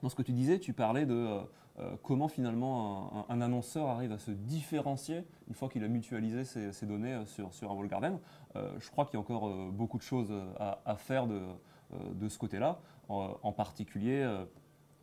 ce 0.06 0.14
que 0.14 0.22
tu 0.22 0.32
disais. 0.32 0.58
Tu 0.58 0.74
parlais 0.74 1.06
de 1.06 1.40
euh, 1.78 1.96
comment 2.02 2.28
finalement 2.28 3.26
un, 3.30 3.40
annonceur 3.40 3.88
arrive 3.88 4.12
à 4.12 4.18
se 4.18 4.30
différencier 4.30 5.24
une 5.48 5.54
fois 5.54 5.70
qu'il 5.70 5.82
a 5.84 5.88
mutualisé 5.88 6.44
ses, 6.44 6.86
données 6.86 7.14
euh, 7.14 7.24
sur, 7.24 7.70
un 7.70 7.74
wall 7.74 7.88
garden. 7.88 8.18
Euh, 8.56 8.70
je 8.78 8.90
crois 8.90 9.06
qu'il 9.06 9.14
y 9.14 9.16
a 9.16 9.20
encore 9.20 9.48
beaucoup 9.72 9.96
de 9.96 10.02
choses 10.02 10.32
à, 10.58 10.96
faire 10.96 11.26
de, 11.26 12.28
ce 12.28 12.38
côté-là, 12.38 12.80
en, 13.08 13.52
particulier 13.52 14.28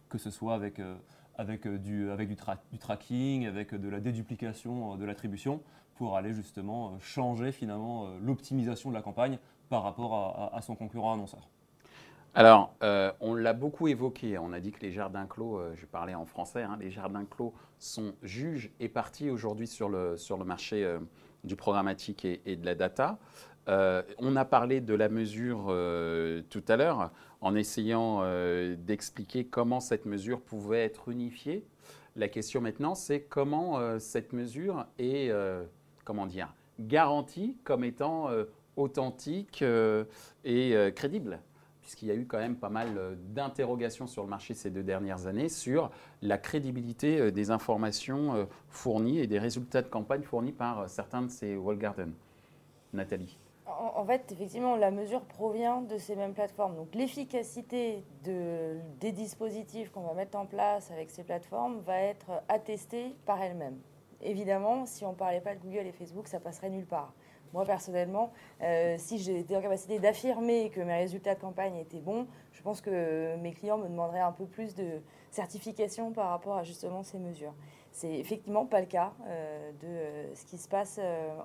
que 0.10 0.18
ce 0.18 0.30
soit 0.30 0.54
avec, 0.54 0.80
du, 1.68 2.38
tracking, 2.80 3.48
avec 3.48 3.74
de 3.74 3.90
la 3.90 4.00
déduplication 4.00 4.96
de 4.96 5.06
l'attribution, 5.06 5.62
pour 5.96 6.18
aller 6.18 6.34
justement 6.34 6.98
changer 7.00 7.52
finalement 7.52 8.08
l'optimisation 8.22 8.90
de 8.90 8.96
la 8.96 9.02
campagne 9.02 9.40
par 9.70 9.84
rapport 9.84 10.54
à 10.54 10.62
son 10.62 10.76
concurrent 10.76 11.14
annonceur. 11.14 11.50
Alors, 12.36 12.76
euh, 12.84 13.12
on 13.22 13.34
l'a 13.34 13.54
beaucoup 13.54 13.88
évoqué. 13.88 14.38
On 14.38 14.54
a 14.54 14.60
dit 14.60 14.72
que 14.72 14.82
les 14.82 14.92
jardins 14.92 15.26
clos, 15.26 15.58
euh, 15.58 15.74
je 15.76 15.86
parlais 15.86 16.14
en 16.14 16.26
français, 16.26 16.62
hein, 16.62 16.78
les 16.80 16.92
jardins 16.92 17.26
clos 17.26 17.54
sont 17.80 18.14
juges 18.22 18.72
et 18.80 18.88
partis 18.88 19.32
aujourd'hui 19.32 19.66
sur 19.66 19.90
le, 19.90 20.16
marché 20.46 20.86
euh, 20.86 21.00
du 21.44 21.56
programmatique 21.56 22.26
et, 22.26 22.56
de 22.56 22.66
la 22.66 22.76
data. 22.76 23.18
on 23.68 24.36
a 24.36 24.46
parlé 24.46 24.80
de 24.82 24.94
la 24.94 25.10
mesure 25.10 25.68
tout 26.50 26.64
à 26.68 26.76
l'heure 26.76 27.12
en 27.42 27.56
essayant 27.56 28.24
d'expliquer 28.78 29.46
comment 29.46 29.80
cette 29.80 30.06
mesure 30.06 30.42
pouvait 30.42 30.84
être 30.84 31.10
unifiée. 31.10 31.64
La 32.16 32.28
question 32.28 32.62
maintenant, 32.62 32.96
c'est 32.96 33.22
comment 33.22 34.00
cette 34.00 34.34
mesure 34.34 34.86
est, 34.98 35.32
comment 36.04 36.26
dire, 36.26 36.54
garantie 36.80 37.58
comme 37.64 37.84
étant 37.84 38.30
authentique 38.76 39.64
et 40.44 40.92
crédible 40.96 41.40
puisqu'il 41.90 42.08
y 42.08 42.12
a 42.12 42.16
eu 42.16 42.28
quand 42.28 42.38
même 42.38 42.56
pas 42.56 42.70
mal 42.70 43.00
euh, 43.00 43.16
d'interrogations 43.18 44.06
sur 44.06 44.22
le 44.22 44.30
marché 44.30 44.54
ces 44.54 44.70
deux 44.70 44.84
dernières 44.84 45.26
années 45.26 45.50
sur 45.50 45.90
la 46.22 46.38
crédibilité 46.38 47.20
euh, 47.20 47.32
des 47.32 47.50
informations 47.50 48.36
euh, 48.36 48.46
fournies 48.68 49.18
et 49.18 49.26
des 49.26 49.40
résultats 49.40 49.82
de 49.82 49.88
campagne 49.88 50.22
fournis 50.22 50.52
par 50.52 50.88
certains 50.88 51.24
de 51.24 51.30
ces 51.30 51.56
wall 51.56 51.80
gardens. 51.80 52.14
Nathalie 52.94 53.40
en, 53.66 54.04
fait, 54.04 54.32
effectivement, 54.32 54.76
la 54.76 54.92
mesure 54.92 55.22
provient 55.22 55.82
de 55.82 55.98
ces 55.98 56.16
mêmes 56.16 56.34
plateformes. 56.34 56.76
Donc 56.76 56.94
l'efficacité 56.96 58.04
de, 58.24 58.78
des 59.00 59.12
dispositifs 59.12 59.90
qu'on 59.92 60.02
va 60.02 60.14
mettre 60.14 60.38
en 60.38 60.46
place 60.46 60.92
avec 60.92 61.10
ces 61.10 61.24
plateformes 61.24 61.80
va 61.82 62.00
être 62.00 62.32
attestée 62.50 63.16
par 63.26 63.42
elle-même. 63.42 63.78
évidemment, 64.22 64.86
si 64.86 65.06
on 65.06 65.12
ne 65.12 65.16
parlait 65.16 65.42
pas 65.42 65.56
de 65.56 65.60
Google 65.60 65.88
et 65.88 65.92
Facebook, 65.92 66.28
ça 66.28 66.40
passerait 66.40 66.70
nulle 66.70 66.88
part. 66.88 67.14
Moi, 67.54 67.66
personnellement, 67.66 68.32
euh, 68.62 68.96
si 68.98 69.18
j'étais 69.18 69.56
en 69.56 69.62
capacité 69.62 70.00
d'affirmer 70.00 70.70
que 70.70 70.82
mes 70.82 70.98
résultats 70.98 71.34
de 71.34 71.40
campagne 71.40 71.76
étaient 71.78 72.00
bons, 72.00 72.28
je 72.54 72.62
pense 72.62 72.80
que 72.80 73.36
mes 73.38 73.54
clients 73.54 73.78
me 73.78 73.88
demanderaient 73.88 74.20
un 74.20 74.32
peu 74.32 74.46
plus 74.46 74.76
de 74.76 75.02
certification 75.32 76.12
par 76.12 76.30
rapport 76.30 76.58
à 76.58 76.64
justement 76.64 77.02
ces 77.02 77.18
mesures. 77.18 77.54
C'est 77.92 78.14
effectivement 78.14 78.66
pas 78.68 78.82
le 78.82 78.86
cas 78.86 79.14
euh, 79.26 79.72
de 79.72 79.88
euh, 79.88 80.36
ce 80.36 80.46
qui 80.46 80.58
se 80.58 80.68
passe 80.68 81.00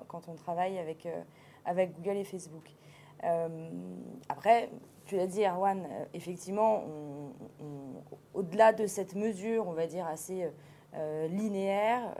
quand 0.07 0.27
on 0.27 0.35
travaille 0.35 0.77
avec, 0.77 1.07
avec 1.65 1.95
Google 1.95 2.17
et 2.17 2.23
Facebook. 2.23 2.69
après, 4.29 4.69
tu 5.05 5.15
l'as 5.15 5.27
dit, 5.27 5.43
Erwan, 5.43 5.87
effectivement, 6.13 6.83
au-delà 8.33 8.73
de 8.73 8.85
cette 8.85 9.15
mesure, 9.15 9.67
on 9.67 9.73
va 9.73 9.87
dire, 9.87 10.05
assez 10.05 10.47
linéaire, 11.29 12.15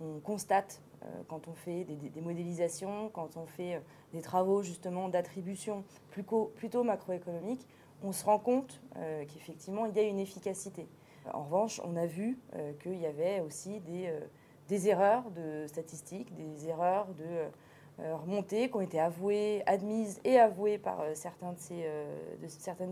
on 0.00 0.20
constate 0.20 0.80
euh, 1.04 1.22
quand 1.28 1.48
on 1.48 1.54
fait 1.54 1.84
des, 1.84 2.20
modélisations, 2.20 3.10
quand 3.12 3.36
on 3.36 3.46
fait 3.46 3.76
euh, 3.76 3.80
des 4.12 4.22
travaux 4.22 4.62
justement 4.62 5.08
d'attribution 5.08 5.84
plutôt 6.10 6.84
macroéconomique, 6.84 7.66
on 8.02 8.12
se 8.12 8.24
rend 8.24 8.38
compte 8.38 8.80
euh, 8.96 9.24
qu'effectivement 9.26 9.86
il 9.86 9.94
y 9.94 10.00
a 10.00 10.02
une 10.02 10.18
efficacité. 10.18 10.88
En 11.32 11.42
revanche, 11.42 11.80
on 11.84 11.96
a 11.96 12.06
vu 12.06 12.38
qu'il 12.80 13.00
y 13.00 13.06
avait 13.06 13.40
aussi 13.40 13.80
des, 13.80 14.88
erreurs 14.88 15.28
de 15.32 15.66
statistiques, 15.66 16.32
des 16.36 16.68
erreurs 16.68 17.08
de 17.14 18.04
remontées 18.12 18.70
qui 18.70 18.76
ont 18.76 18.80
été 18.80 19.00
avouées, 19.00 19.64
admises 19.66 20.20
et 20.22 20.38
avouées 20.38 20.78
par 20.78 21.02
certaines 21.14 21.56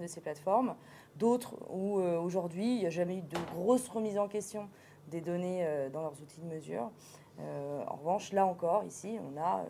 de 0.00 0.06
ces 0.08 0.20
plateformes. 0.20 0.74
D'autres 1.14 1.54
où 1.70 2.00
aujourd'hui 2.00 2.74
il 2.74 2.78
n'y 2.80 2.86
a 2.86 2.90
jamais 2.90 3.18
eu 3.18 3.22
de 3.22 3.38
grosse 3.54 3.88
remise 3.88 4.18
en 4.18 4.26
question 4.26 4.68
des 5.08 5.20
données 5.20 5.66
dans 5.92 6.02
leurs 6.02 6.20
outils 6.20 6.40
de 6.40 6.46
mesure. 6.46 6.90
Euh, 7.40 7.82
en 7.86 7.96
revanche, 7.96 8.32
là 8.32 8.46
encore, 8.46 8.84
ici, 8.84 9.18
on 9.26 9.32
n'a 9.32 9.60
euh, 9.60 9.64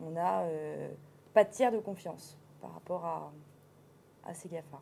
on 0.00 0.16
a, 0.16 0.42
euh, 0.42 0.88
pas 1.34 1.44
de 1.44 1.50
tiers 1.50 1.72
de 1.72 1.78
confiance 1.78 2.36
par 2.60 2.72
rapport 2.74 3.04
à, 3.04 3.32
à 4.24 4.34
ces 4.34 4.48
GAFA. 4.48 4.80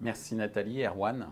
Merci 0.00 0.34
Nathalie. 0.34 0.82
Erwan 0.82 1.28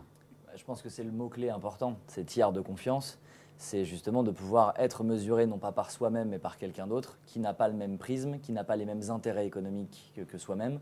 bah, 0.46 0.52
Je 0.56 0.64
pense 0.64 0.82
que 0.82 0.88
c'est 0.88 1.04
le 1.04 1.10
mot-clé 1.10 1.50
important, 1.50 1.96
c'est 2.06 2.24
tiers 2.24 2.52
de 2.52 2.60
confiance. 2.60 3.18
C'est 3.56 3.84
justement 3.84 4.22
de 4.24 4.32
pouvoir 4.32 4.74
être 4.78 5.04
mesuré 5.04 5.46
non 5.46 5.58
pas 5.58 5.70
par 5.70 5.92
soi-même 5.92 6.30
mais 6.30 6.40
par 6.40 6.58
quelqu'un 6.58 6.88
d'autre 6.88 7.18
qui 7.24 7.38
n'a 7.38 7.54
pas 7.54 7.68
le 7.68 7.74
même 7.74 7.98
prisme, 7.98 8.40
qui 8.40 8.52
n'a 8.52 8.64
pas 8.64 8.74
les 8.74 8.84
mêmes 8.84 9.10
intérêts 9.10 9.46
économiques 9.46 10.12
que, 10.16 10.22
que 10.22 10.38
soi-même, 10.38 10.80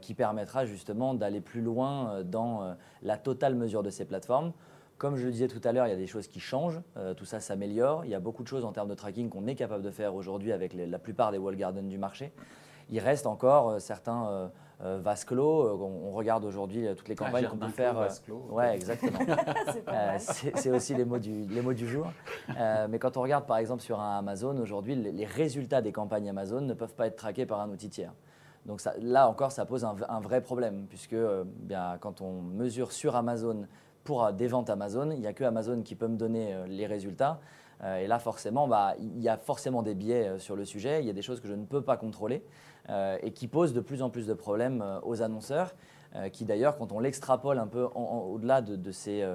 qui 0.00 0.14
permettra 0.14 0.66
justement 0.66 1.14
d'aller 1.14 1.40
plus 1.40 1.60
loin 1.60 2.22
dans 2.24 2.76
la 3.02 3.16
totale 3.16 3.54
mesure 3.54 3.84
de 3.84 3.90
ces 3.90 4.04
plateformes. 4.04 4.52
Comme 4.98 5.16
je 5.16 5.24
le 5.24 5.32
disais 5.32 5.48
tout 5.48 5.60
à 5.64 5.72
l'heure, 5.72 5.86
il 5.86 5.90
y 5.90 5.94
a 5.94 5.96
des 5.96 6.06
choses 6.06 6.28
qui 6.28 6.38
changent, 6.38 6.80
euh, 6.96 7.14
tout 7.14 7.24
ça 7.24 7.40
s'améliore. 7.40 8.04
Il 8.04 8.10
y 8.10 8.14
a 8.14 8.20
beaucoup 8.20 8.42
de 8.42 8.48
choses 8.48 8.64
en 8.64 8.72
termes 8.72 8.88
de 8.88 8.94
tracking 8.94 9.28
qu'on 9.28 9.46
est 9.46 9.56
capable 9.56 9.82
de 9.82 9.90
faire 9.90 10.14
aujourd'hui 10.14 10.52
avec 10.52 10.72
la 10.72 10.98
plupart 10.98 11.32
des 11.32 11.38
wall 11.38 11.56
gardens 11.56 11.88
du 11.88 11.98
marché. 11.98 12.32
Il 12.90 13.00
reste 13.00 13.26
encore 13.26 13.70
euh, 13.70 13.78
certains 13.80 14.50
euh, 14.84 14.98
vases 15.00 15.24
clos. 15.24 15.68
On, 15.80 16.12
regarde 16.12 16.44
aujourd'hui 16.44 16.86
toutes 16.96 17.08
les 17.08 17.16
ah, 17.18 17.24
campagnes 17.24 17.48
qu'on 17.48 17.56
peut 17.56 17.68
faire. 17.68 17.96
ouais, 18.50 18.76
exactement. 18.76 19.18
c'est 20.18 20.70
aussi 20.70 20.94
les 20.94 21.04
mots 21.04 21.18
du, 21.18 21.44
les 21.46 21.60
mots 21.60 21.72
du 21.72 21.88
jour. 21.88 22.06
mais 22.88 22.98
quand 23.00 23.16
on 23.16 23.22
regarde 23.22 23.46
par 23.46 23.56
exemple 23.56 23.82
sur 23.82 24.00
un 24.00 24.18
Amazon, 24.18 24.56
aujourd'hui, 24.58 24.94
les, 24.94 25.26
résultats 25.26 25.82
des 25.82 25.90
campagnes 25.90 26.28
Amazon 26.28 26.60
ne 26.60 26.74
peuvent 26.74 26.94
pas 26.94 27.08
être 27.08 27.16
traqués 27.16 27.46
par 27.46 27.60
un 27.60 27.70
outil 27.70 27.88
tiers. 27.88 28.12
Donc 28.64 28.80
ça, 28.80 28.94
là 29.00 29.28
encore, 29.28 29.50
ça 29.50 29.66
pose 29.66 29.84
un, 29.84 29.96
un 30.08 30.20
vrai 30.20 30.40
problème, 30.40 30.86
puisque 30.88 31.16
bien, 31.44 31.98
quand 32.00 32.20
on 32.20 32.40
mesure 32.40 32.92
sur 32.92 33.16
Amazon 33.16 33.66
pour 34.04 34.32
des 34.32 34.46
ventes 34.46 34.70
Amazon. 34.70 35.10
Il 35.10 35.20
n'y 35.20 35.26
a 35.26 35.32
que 35.32 35.44
Amazon 35.44 35.82
qui 35.82 35.94
peut 35.94 36.06
me 36.06 36.16
donner 36.16 36.54
euh, 36.54 36.66
les 36.66 36.86
résultats. 36.86 37.40
Euh, 37.82 37.96
et 37.96 38.06
là, 38.06 38.18
forcément, 38.18 38.68
bah, 38.68 38.94
il 38.98 39.20
y 39.20 39.28
a 39.28 39.36
forcément 39.36 39.82
des 39.82 39.94
biais 39.94 40.28
euh, 40.28 40.38
sur 40.38 40.54
le 40.54 40.64
sujet. 40.64 41.00
Il 41.00 41.06
y 41.06 41.10
a 41.10 41.14
des 41.14 41.22
choses 41.22 41.40
que 41.40 41.48
je 41.48 41.54
ne 41.54 41.64
peux 41.64 41.82
pas 41.82 41.96
contrôler 41.96 42.44
et 43.22 43.32
qui 43.32 43.48
posent 43.48 43.72
de 43.72 43.80
plus 43.80 44.02
en 44.02 44.10
plus 44.10 44.26
de 44.26 44.34
problèmes 44.34 44.84
aux 45.04 45.22
annonceurs, 45.22 45.74
qui 46.34 46.44
d'ailleurs, 46.44 46.76
quand 46.76 46.92
on 46.92 47.00
l'extrapole 47.00 47.58
un 47.58 47.66
peu 47.66 47.88
au-delà 47.94 48.60
de, 48.60 48.92
ces, 48.92 49.26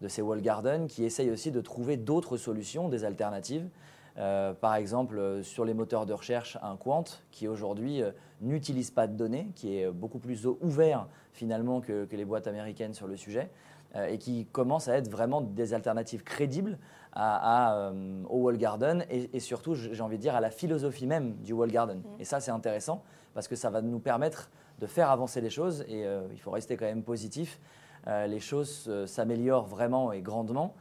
de 0.00 0.08
ces 0.08 0.20
wall 0.20 0.40
gardens, 0.40 0.88
qui 0.88 1.04
essayent 1.04 1.30
aussi 1.30 1.52
de 1.52 1.60
trouver 1.60 1.96
d'autres 1.96 2.36
solutions, 2.36 2.88
des 2.88 3.04
alternatives. 3.04 3.68
par 4.16 4.74
exemple, 4.74 5.44
sur 5.44 5.64
les 5.64 5.74
moteurs 5.74 6.06
de 6.06 6.12
recherche, 6.12 6.58
un 6.60 6.74
Quant 6.74 7.04
qui 7.30 7.46
aujourd'hui 7.46 8.02
n'utilise 8.40 8.90
pas 8.90 9.06
de 9.06 9.14
données, 9.14 9.48
qui 9.54 9.78
est 9.78 9.88
beaucoup 9.92 10.18
plus 10.18 10.44
ouvert 10.60 11.06
finalement 11.32 11.80
que 11.80 12.08
les 12.10 12.24
boîtes 12.24 12.48
américaines 12.48 12.94
sur 12.94 13.06
le 13.06 13.16
sujet. 13.16 13.48
Euh, 13.96 14.06
et 14.08 14.18
qui 14.18 14.44
commencent 14.52 14.88
à 14.88 14.96
être 14.98 15.08
vraiment 15.08 15.40
des 15.40 15.72
alternatives 15.72 16.22
crédibles 16.22 16.78
à, 17.14 17.74
euh, 17.74 18.22
au 18.28 18.42
wall 18.42 18.58
garden 18.58 19.02
et, 19.08 19.40
surtout, 19.40 19.74
j'ai 19.74 20.02
envie 20.02 20.18
de 20.18 20.22
dire, 20.22 20.36
à 20.36 20.42
la 20.42 20.50
philosophie 20.50 21.06
même 21.06 21.36
du 21.36 21.54
wall 21.54 21.70
garden. 21.70 22.00
Mm. 22.00 22.20
Et 22.20 22.24
ça, 22.24 22.38
c'est 22.40 22.50
intéressant 22.50 23.02
parce 23.32 23.48
que 23.48 23.56
ça 23.56 23.70
va 23.70 23.80
nous 23.80 23.98
permettre 23.98 24.50
de 24.78 24.86
faire 24.86 25.10
avancer 25.10 25.40
les 25.40 25.48
choses 25.48 25.86
et 25.88 26.04
euh, 26.04 26.20
il 26.32 26.38
faut 26.38 26.50
rester 26.50 26.76
quand 26.76 26.84
même 26.84 27.02
positif. 27.02 27.60
les 28.06 28.40
choses 28.40 28.90
s'améliorent 29.06 29.66
vraiment 29.66 30.12
et 30.12 30.20
grandement, 30.20 30.74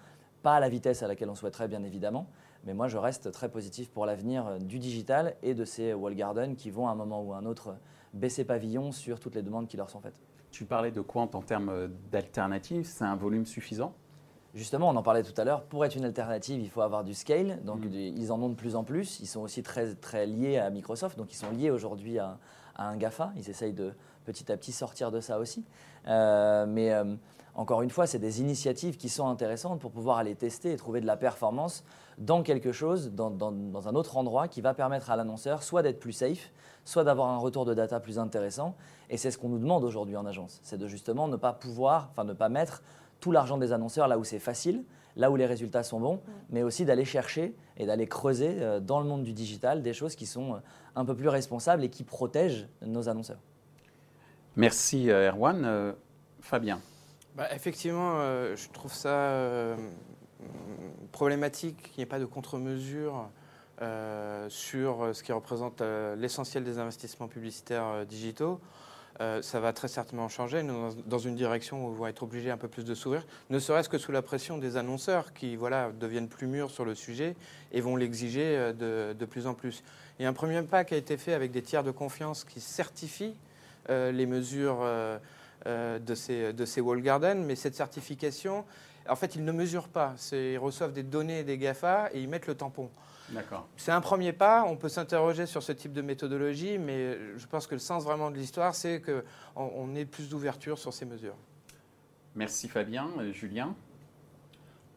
pas 0.44 0.56
à 0.56 0.60
la 0.60 0.70
vitesse 0.70 1.02
à 1.02 1.08
laquelle 1.08 1.30
on 1.30 1.36
souhaiterait 1.36 1.68
bien 1.68 1.84
évidemment, 1.84 2.28
mais 2.66 2.74
moi 2.74 2.88
je 2.88 2.98
reste 2.98 3.32
très 3.32 3.50
positif 3.50 3.90
pour 3.90 4.06
l'avenir 4.06 4.60
du 4.60 4.80
digital 4.80 5.36
et 5.44 5.54
de 5.54 5.66
ces 5.66 5.94
wall 5.94 6.16
gardens 6.16 6.56
qui 6.56 6.72
vont 6.72 6.88
à 6.88 6.92
un 6.92 6.96
moment 6.96 7.22
ou 7.24 7.34
à 7.34 7.38
un 7.38 7.46
autre 7.46 7.76
baisser 8.14 8.46
pavillon 8.46 8.92
sur 8.92 9.20
toutes 9.20 9.36
les 9.36 9.44
demandes 9.44 9.68
qui 9.68 9.78
leur 9.78 9.90
sont 9.90 10.00
faites. 10.00 10.27
Tu 10.52 10.66
parlais 10.66 10.92
de 10.92 11.02
Quant 11.02 11.30
en 11.34 11.42
termes 11.42 11.90
d'alternatives, 12.12 12.86
c'est 12.86 13.04
un 13.04 13.16
volume 13.16 13.46
suffisant? 13.46 13.94
Justement, 14.58 14.90
on 14.90 14.96
en 14.96 15.04
parlait 15.04 15.22
tout 15.22 15.40
à 15.40 15.44
l'heure, 15.44 15.64
pour 15.64 15.86
être 15.86 15.96
une 15.96 16.06
alternative, 16.06 16.60
il 16.60 16.70
faut 16.70 16.82
avoir 16.82 17.04
du 17.04 17.14
scale. 17.14 17.60
Donc, 17.64 17.86
mm. 17.86 17.94
ils 17.94 18.32
en 18.32 18.42
ont 18.42 18.50
de 18.50 18.56
plus 18.56 18.76
en 18.76 18.84
plus. 18.84 19.20
Ils 19.20 19.28
sont 19.28 19.42
aussi 19.42 19.62
très, 19.62 19.94
très 19.94 20.26
liés 20.26 20.58
à 20.58 20.70
Microsoft. 20.72 21.16
Donc, 21.18 21.32
ils 21.32 21.38
sont 21.38 21.52
liés 21.52 21.70
aujourd'hui 21.70 22.18
à, 22.18 22.40
un 22.76 22.98
GAFA. 22.98 23.32
Ils 23.36 23.50
essayent 23.50 23.74
de 23.74 23.94
petit 24.26 24.52
à 24.52 24.58
petit 24.58 24.72
sortir 24.72 25.12
de 25.12 25.20
ça 25.20 25.38
aussi. 25.38 25.64
Euh, 26.08 26.66
mais 26.68 26.92
euh, 26.92 27.16
encore 27.58 27.82
une 27.82 27.90
fois, 27.90 28.06
c'est 28.06 28.20
des 28.20 28.40
initiatives 28.40 28.98
qui 28.98 29.10
sont 29.10 29.28
intéressantes 29.28 29.80
pour 29.80 29.92
pouvoir 29.92 30.20
aller 30.20 30.36
tester 30.36 30.72
et 30.72 30.78
trouver 30.78 31.02
de 31.02 31.08
la 31.08 31.18
performance 31.18 31.84
dans 32.20 32.44
quelque 32.44 32.72
chose, 32.72 33.12
dans, 33.12 33.32
dans 33.32 33.88
un 33.88 33.96
autre 33.96 34.16
endroit 34.16 34.48
qui 34.48 34.62
va 34.62 34.76
permettre 34.76 35.10
à 35.10 35.16
l'annonceur 35.16 35.64
soit 35.64 35.82
d'être 35.82 36.00
plus 36.00 36.12
safe, 36.12 36.52
soit 36.86 37.04
d'avoir 37.04 37.30
un 37.30 37.38
retour 37.38 37.66
de 37.66 37.74
data 37.74 38.00
plus 38.00 38.20
intéressant. 38.20 38.76
Et 39.10 39.18
c'est 39.18 39.32
ce 39.32 39.40
qu'on 39.40 39.50
nous 39.50 39.58
demande 39.58 39.84
aujourd'hui 39.84 40.16
en 40.16 40.26
agence. 40.28 40.60
C'est 40.62 40.78
de 40.78 40.88
justement 40.88 41.28
ne 41.28 41.36
pas 41.36 41.52
pouvoir, 41.52 42.10
enfin 42.12 42.24
ne 42.24 42.34
pas 42.34 42.48
mettre 42.48 42.84
tout 43.20 43.32
l'argent 43.32 43.58
des 43.58 43.74
annonceurs 43.74 44.08
là 44.08 44.20
où 44.20 44.24
c'est 44.24 44.40
facile, 44.40 44.84
là 45.16 45.32
où 45.32 45.36
les 45.36 45.48
résultats 45.48 45.82
sont 45.82 46.00
bons, 46.00 46.22
mais 46.52 46.62
aussi 46.62 46.86
d'aller 46.86 47.06
chercher 47.06 47.56
et 47.78 47.88
d'aller 47.88 48.08
creuser 48.08 48.58
euh, 48.60 48.80
dans 48.80 49.00
le 49.00 49.08
monde 49.08 49.24
du 49.24 49.34
digital 49.34 49.82
des 49.82 49.94
choses 49.94 50.16
qui 50.16 50.28
sont 50.28 50.54
euh, 50.54 50.58
un 50.96 51.06
peu 51.06 51.16
plus 51.16 51.30
responsables 51.30 51.84
et 51.84 51.90
qui 51.90 52.04
protègent 52.04 52.68
nos 52.86 53.10
annonceurs. 53.10 53.40
Merci 54.56 55.10
euh, 55.10 55.32
Erwan. 55.32 55.96
Fabien. 56.40 56.80
Bah, 57.38 57.48
effectivement, 57.54 58.20
je 58.56 58.70
trouve 58.70 58.94
ça 58.94 59.76
problématique 61.12 61.78
qu'il 61.84 61.98
n'y 61.98 62.04
ait 62.04 62.08
pas 62.08 62.20
de 62.20 62.26
contre-mesure 62.26 63.30
sur 64.50 65.16
ce 65.16 65.24
qui 65.24 65.32
représente 65.32 65.82
l'essentiel 66.18 66.64
des 66.64 66.80
investissements 66.80 67.28
publicitaires 67.28 68.06
digitaux. 68.06 68.60
Euh, 69.20 69.42
ça 69.42 69.60
va 69.60 69.74
très 69.74 69.88
certainement 69.88 70.30
changer 70.30 70.64
dans 71.08 71.18
une 71.18 71.34
direction 71.34 71.88
où 71.88 71.92
ils 71.92 71.98
vont 71.98 72.06
être 72.06 72.22
obligés 72.22 72.52
un 72.52 72.58
peu 72.58 72.68
plus 72.68 72.86
de 72.86 72.94
s'ouvrir, 72.94 73.26
ne 73.50 73.58
serait-ce 73.58 73.90
que 73.90 73.98
sous 73.98 74.12
la 74.12 74.22
pression 74.22 74.60
des 74.60 74.78
annonceurs 74.78 75.34
qui 75.34 75.56
voilà, 75.56 75.92
deviennent 76.00 76.28
plus 76.28 76.46
mûrs 76.46 76.70
sur 76.70 76.86
le 76.86 76.94
sujet 76.94 77.36
et 77.72 77.82
vont 77.82 77.96
l'exiger 77.96 78.56
euh, 78.56 79.14
de, 79.14 79.26
plus 79.26 79.48
en 79.48 79.56
plus. 79.56 79.84
Il 80.20 80.24
y 80.24 80.26
a 80.26 80.30
un 80.30 80.34
premier 80.34 80.62
pas 80.62 80.84
qui 80.84 80.94
a 80.94 80.98
été 80.98 81.18
fait 81.18 81.34
avec 81.34 81.52
des 81.52 81.64
tiers 81.64 81.84
de 81.84 81.90
confiance 81.90 82.44
qui 82.44 82.62
certifient 82.62 83.36
euh, 83.90 84.12
les 84.12 84.28
mesures 84.28 84.86
de, 85.66 86.16
ces, 86.16 86.54
de 86.54 86.66
ces 86.66 86.82
wall 86.82 87.02
gardens, 87.02 87.44
mais 87.46 87.56
cette 87.56 87.76
certification, 87.76 88.64
en 89.10 89.16
fait, 89.16 89.36
ils 89.36 89.44
ne 89.44 89.52
mesurent 89.52 89.90
pas. 89.90 90.16
Ils 90.32 90.58
reçoivent 90.58 90.94
des 90.94 91.04
données 91.04 91.44
des 91.44 91.58
GAFA 91.58 92.10
et 92.14 92.22
ils 92.22 92.30
mettent 92.30 92.48
le 92.48 92.56
tampon. 92.56 92.90
C'est 93.76 93.92
un 93.92 94.02
premier 94.02 94.34
pas. 94.34 94.64
On 94.66 94.78
peut 94.78 94.90
s'interroger 94.90 95.46
sur 95.46 95.62
ce 95.62 95.72
type 95.72 95.94
de 95.94 96.02
méthodologie, 96.02 96.78
mais 96.78 97.18
je 97.36 97.46
pense 97.48 97.68
que 97.68 97.76
le 97.76 97.80
sens 97.80 98.04
vraiment 98.04 98.32
de 98.32 98.38
l'histoire, 98.38 98.74
c'est 98.74 99.02
qu'on 99.02 99.24
on 99.76 99.96
ait 99.96 100.06
plus 100.06 100.30
d'ouverture 100.30 100.78
sur 100.78 100.94
ces 100.94 101.06
mesures. 101.06 101.36
Merci 102.36 102.70
Fabien. 102.70 103.10
Euh, 103.20 103.34
Julien 103.34 103.76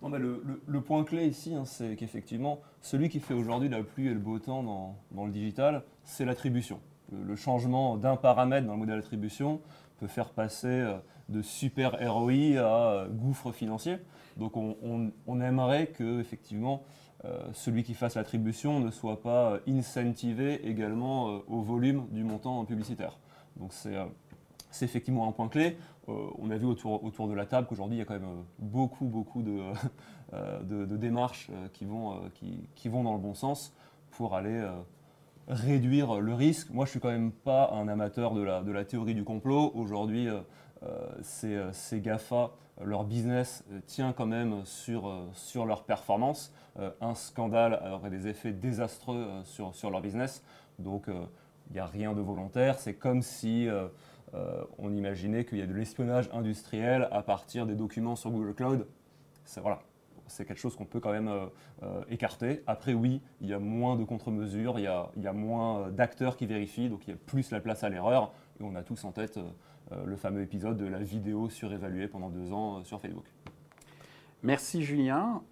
le, 0.08 0.80
point 0.80 1.04
clé 1.04 1.26
ici, 1.26 1.54
hein, 1.54 1.64
c'est 1.64 1.96
qu'effectivement, 1.96 2.60
celui 2.80 3.08
qui 3.08 3.20
fait 3.20 3.34
aujourd'hui 3.34 3.68
la 3.68 3.82
pluie 3.82 4.06
et 4.06 4.14
le 4.14 4.18
beau 4.18 4.38
temps 4.38 4.62
dans, 4.62 5.26
le 5.26 5.30
digital, 5.30 5.84
c'est 6.04 6.24
l'attribution. 6.24 6.80
Le, 7.12 7.36
changement 7.36 7.96
d'un 7.96 8.16
paramètre 8.16 8.66
dans 8.66 8.74
le 8.74 8.78
modèle 8.78 8.96
d'attribution 9.00 9.60
peut 10.00 10.08
faire 10.08 10.30
passer 10.30 10.68
euh, 10.68 10.96
de 11.28 11.42
super 11.42 11.92
ROI 12.00 12.56
à 12.56 12.92
euh, 12.92 13.08
gouffre 13.08 13.52
financier. 13.52 13.98
Donc 14.36 14.56
on, 14.56 15.40
aimerait 15.40 15.88
que 15.88 16.20
effectivement 16.20 16.82
euh, 17.24 17.38
celui 17.52 17.82
qui 17.82 17.92
fasse 17.92 18.14
l'attribution 18.14 18.80
ne 18.80 18.90
soit 18.90 19.20
pas 19.20 19.58
incentivé 19.68 20.66
également 20.66 21.42
au 21.46 21.60
volume 21.60 22.06
du 22.10 22.24
montant 22.24 22.64
publicitaire. 22.64 23.18
Donc 23.56 23.72
c'est 23.74 24.84
effectivement 24.84 25.28
un 25.28 25.32
point 25.32 25.48
clé. 25.48 25.76
on 26.06 26.50
a 26.50 26.56
vu 26.56 26.64
autour, 26.64 27.04
autour 27.04 27.28
de 27.28 27.34
la 27.34 27.44
table 27.44 27.66
qu'aujourd'hui, 27.66 27.96
il 27.96 27.98
y 27.98 28.02
a 28.02 28.06
quand 28.06 28.18
même 28.18 28.44
beaucoup, 28.58 29.06
beaucoup 29.06 29.42
de, 29.42 29.60
démarches 30.96 31.50
qui 31.74 31.84
vont, 31.84 32.22
qui, 32.74 32.88
vont 32.88 33.02
dans 33.02 33.14
le 33.14 33.20
bon 33.20 33.34
sens 33.34 33.74
pour 34.12 34.36
aller 34.36 34.64
réduire 35.50 36.20
le 36.20 36.32
risque. 36.32 36.70
Moi, 36.70 36.86
je 36.86 36.92
suis 36.92 37.00
quand 37.00 37.10
même 37.10 37.32
pas 37.32 37.70
un 37.72 37.88
amateur 37.88 38.32
de 38.32 38.42
la, 38.42 38.62
de 38.62 38.72
la 38.72 38.84
théorie 38.84 39.14
du 39.14 39.24
complot. 39.24 39.72
Aujourd'hui, 39.74 40.28
ces, 41.22 41.60
ces, 41.72 42.00
GAFA, 42.00 42.52
leur 42.82 43.04
business 43.04 43.64
tient 43.86 44.12
quand 44.12 44.26
même 44.26 44.64
sur, 44.64 45.12
sur 45.34 45.66
leur 45.66 45.84
performance. 45.84 46.54
un 47.00 47.14
scandale 47.14 47.82
aurait 47.92 48.10
des 48.10 48.28
effets 48.28 48.52
désastreux 48.52 49.26
sur, 49.44 49.74
sur 49.74 49.90
leur 49.90 50.00
business. 50.00 50.42
Donc, 50.78 51.08
il 51.70 51.74
n'y 51.74 51.80
a 51.80 51.86
rien 51.86 52.12
de 52.12 52.20
volontaire. 52.20 52.78
C'est 52.78 52.94
comme 52.94 53.22
si 53.22 53.68
euh, 53.68 53.86
euh, 54.34 54.64
on 54.78 54.92
imaginait 54.92 55.44
qu'il 55.44 55.58
y 55.58 55.62
a 55.62 55.66
de 55.66 55.72
l'espionnage 55.72 56.28
industriel 56.32 57.08
à 57.12 57.22
partir 57.22 57.66
des 57.66 57.74
documents 57.74 58.16
sur 58.16 58.30
Google 58.30 58.54
Cloud. 58.54 58.86
C'est 59.44 59.60
voilà, 59.60 59.80
c'est 60.30 60.44
quelque 60.44 60.58
chose 60.60 60.76
qu'on 60.76 60.84
peut 60.84 61.00
quand 61.00 61.12
même 61.12 61.30
euh, 61.82 62.02
écarter. 62.08 62.62
Après, 62.66 62.94
oui, 62.94 63.20
il 63.40 63.48
y 63.48 63.52
a 63.52 63.58
moins 63.58 63.96
de 63.96 64.04
contre-mesures, 64.04 64.78
il, 64.78 64.90
il, 65.16 65.22
y 65.22 65.26
a 65.26 65.32
moins 65.32 65.90
d'acteurs 65.90 66.36
qui 66.36 66.46
vérifient, 66.46 66.88
donc 66.88 67.06
il 67.06 67.10
y 67.10 67.14
a 67.14 67.16
plus 67.16 67.50
la 67.50 67.60
place 67.60 67.84
à 67.84 67.88
l'erreur. 67.88 68.32
Et 68.60 68.62
on 68.62 68.74
a 68.74 68.82
tous 68.82 69.04
en 69.04 69.12
tête 69.12 69.38
le 70.04 70.16
fameux 70.16 70.42
épisode 70.42 70.76
de 70.76 70.86
la 70.86 71.00
vidéo 71.00 71.48
surévaluée 71.48 72.06
pendant 72.06 72.28
deux 72.28 72.52
ans 72.52 72.84
sur 72.84 73.00
Facebook. 73.00 73.24
Merci 74.42 74.82
Julien, 74.82 75.42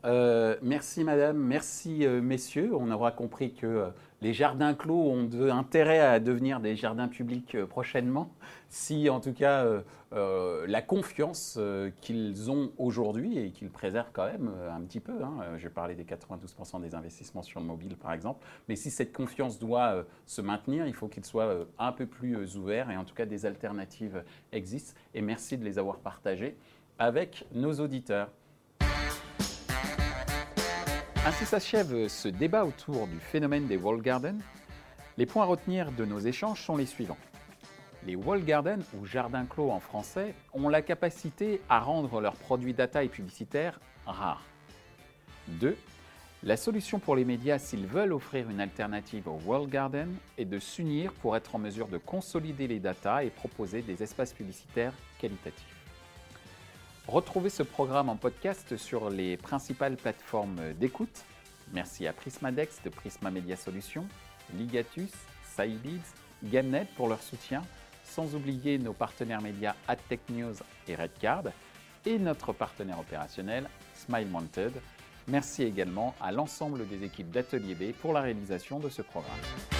merci 0.62 1.04
madame, 1.04 1.36
merci 1.36 2.06
messieurs. 2.06 2.70
On 2.74 2.90
aura 2.90 3.12
compris 3.12 3.52
que 3.52 3.90
les 4.20 4.32
jardins 4.32 4.74
clos 4.74 5.10
ont 5.10 5.30
intérêt 5.50 6.00
à 6.00 6.18
devenir 6.18 6.58
des 6.60 6.74
jardins 6.74 7.06
publics 7.06 7.54
euh, 7.54 7.66
prochainement, 7.66 8.32
si 8.68 9.08
en 9.08 9.20
tout 9.20 9.32
cas 9.32 9.64
euh, 9.64 9.82
euh, 10.12 10.66
la 10.66 10.82
confiance 10.82 11.58
qu'ils 12.00 12.50
ont 12.50 12.72
aujourd'hui 12.78 13.38
et 13.38 13.50
qu'ils 13.50 13.70
préservent 13.70 14.10
quand 14.12 14.26
même 14.26 14.50
un 14.70 14.80
petit 14.80 15.00
peu, 15.00 15.22
hein, 15.22 15.56
j'ai 15.56 15.68
parlé 15.68 15.94
des 15.94 16.04
92% 16.04 16.80
des 16.80 16.94
investissements 16.94 17.42
sur 17.42 17.60
le 17.60 17.66
mobile 17.66 17.96
par 17.96 18.12
exemple, 18.12 18.44
mais 18.68 18.74
si 18.74 18.90
cette 18.90 19.12
confiance 19.12 19.58
doit 19.58 20.04
se 20.26 20.40
maintenir, 20.40 20.86
il 20.86 20.94
faut 20.94 21.08
qu'ils 21.08 21.24
soient 21.24 21.66
un 21.78 21.92
peu 21.92 22.06
plus 22.06 22.56
ouverts 22.56 22.90
et 22.90 22.96
en 22.96 23.04
tout 23.04 23.14
cas 23.14 23.26
des 23.26 23.46
alternatives 23.46 24.24
existent. 24.52 24.98
Et 25.14 25.20
merci 25.22 25.58
de 25.58 25.64
les 25.64 25.78
avoir 25.78 25.98
partagées 25.98 26.56
avec 26.98 27.46
nos 27.52 27.74
auditeurs. 27.74 28.30
Ainsi 31.28 31.44
s'achève 31.44 32.08
ce 32.08 32.26
débat 32.26 32.64
autour 32.64 33.06
du 33.06 33.18
phénomène 33.20 33.66
des 33.66 33.76
wall 33.76 34.00
gardens. 34.00 34.40
Les 35.18 35.26
points 35.26 35.42
à 35.42 35.44
retenir 35.44 35.92
de 35.92 36.06
nos 36.06 36.20
échanges 36.20 36.62
sont 36.62 36.74
les 36.74 36.86
suivants. 36.86 37.18
Les 38.06 38.16
wall 38.16 38.42
gardens, 38.42 38.82
ou 38.98 39.04
jardins 39.04 39.44
clos 39.44 39.70
en 39.70 39.78
français, 39.78 40.34
ont 40.54 40.70
la 40.70 40.80
capacité 40.80 41.60
à 41.68 41.80
rendre 41.80 42.22
leurs 42.22 42.36
produits 42.36 42.72
data 42.72 43.04
et 43.04 43.10
publicitaires 43.10 43.78
rares. 44.06 44.42
2. 45.48 45.76
La 46.44 46.56
solution 46.56 46.98
pour 46.98 47.14
les 47.14 47.26
médias 47.26 47.58
s'ils 47.58 47.86
veulent 47.86 48.14
offrir 48.14 48.48
une 48.48 48.62
alternative 48.62 49.28
au 49.28 49.38
wall 49.44 49.68
garden 49.68 50.08
est 50.38 50.46
de 50.46 50.58
s'unir 50.58 51.12
pour 51.12 51.36
être 51.36 51.54
en 51.54 51.58
mesure 51.58 51.88
de 51.88 51.98
consolider 51.98 52.66
les 52.66 52.80
data 52.80 53.22
et 53.22 53.28
proposer 53.28 53.82
des 53.82 54.02
espaces 54.02 54.32
publicitaires 54.32 54.94
qualitatifs. 55.18 55.77
Retrouvez 57.08 57.48
ce 57.48 57.62
programme 57.62 58.10
en 58.10 58.16
podcast 58.16 58.76
sur 58.76 59.08
les 59.08 59.38
principales 59.38 59.96
plateformes 59.96 60.74
d'écoute. 60.74 61.24
Merci 61.72 62.06
à 62.06 62.12
Prismadex 62.12 62.82
de 62.84 62.90
Prisma 62.90 63.30
Media 63.30 63.56
Solutions, 63.56 64.04
Ligatus, 64.54 65.10
Cybeads, 65.56 66.12
Gamnet 66.44 66.86
pour 66.96 67.08
leur 67.08 67.22
soutien, 67.22 67.62
sans 68.04 68.34
oublier 68.34 68.76
nos 68.76 68.92
partenaires 68.92 69.40
médias 69.40 69.74
AdTech 69.88 70.20
News 70.28 70.54
et 70.86 70.96
Redcard 70.96 71.44
et 72.04 72.18
notre 72.18 72.52
partenaire 72.52 73.00
opérationnel 73.00 73.70
Smile 73.94 74.28
Mounted. 74.28 74.72
Merci 75.28 75.62
également 75.62 76.14
à 76.20 76.30
l'ensemble 76.30 76.86
des 76.88 77.04
équipes 77.04 77.30
d'Atelier 77.30 77.74
B 77.74 77.94
pour 77.94 78.12
la 78.12 78.20
réalisation 78.20 78.80
de 78.80 78.90
ce 78.90 79.00
programme. 79.00 79.77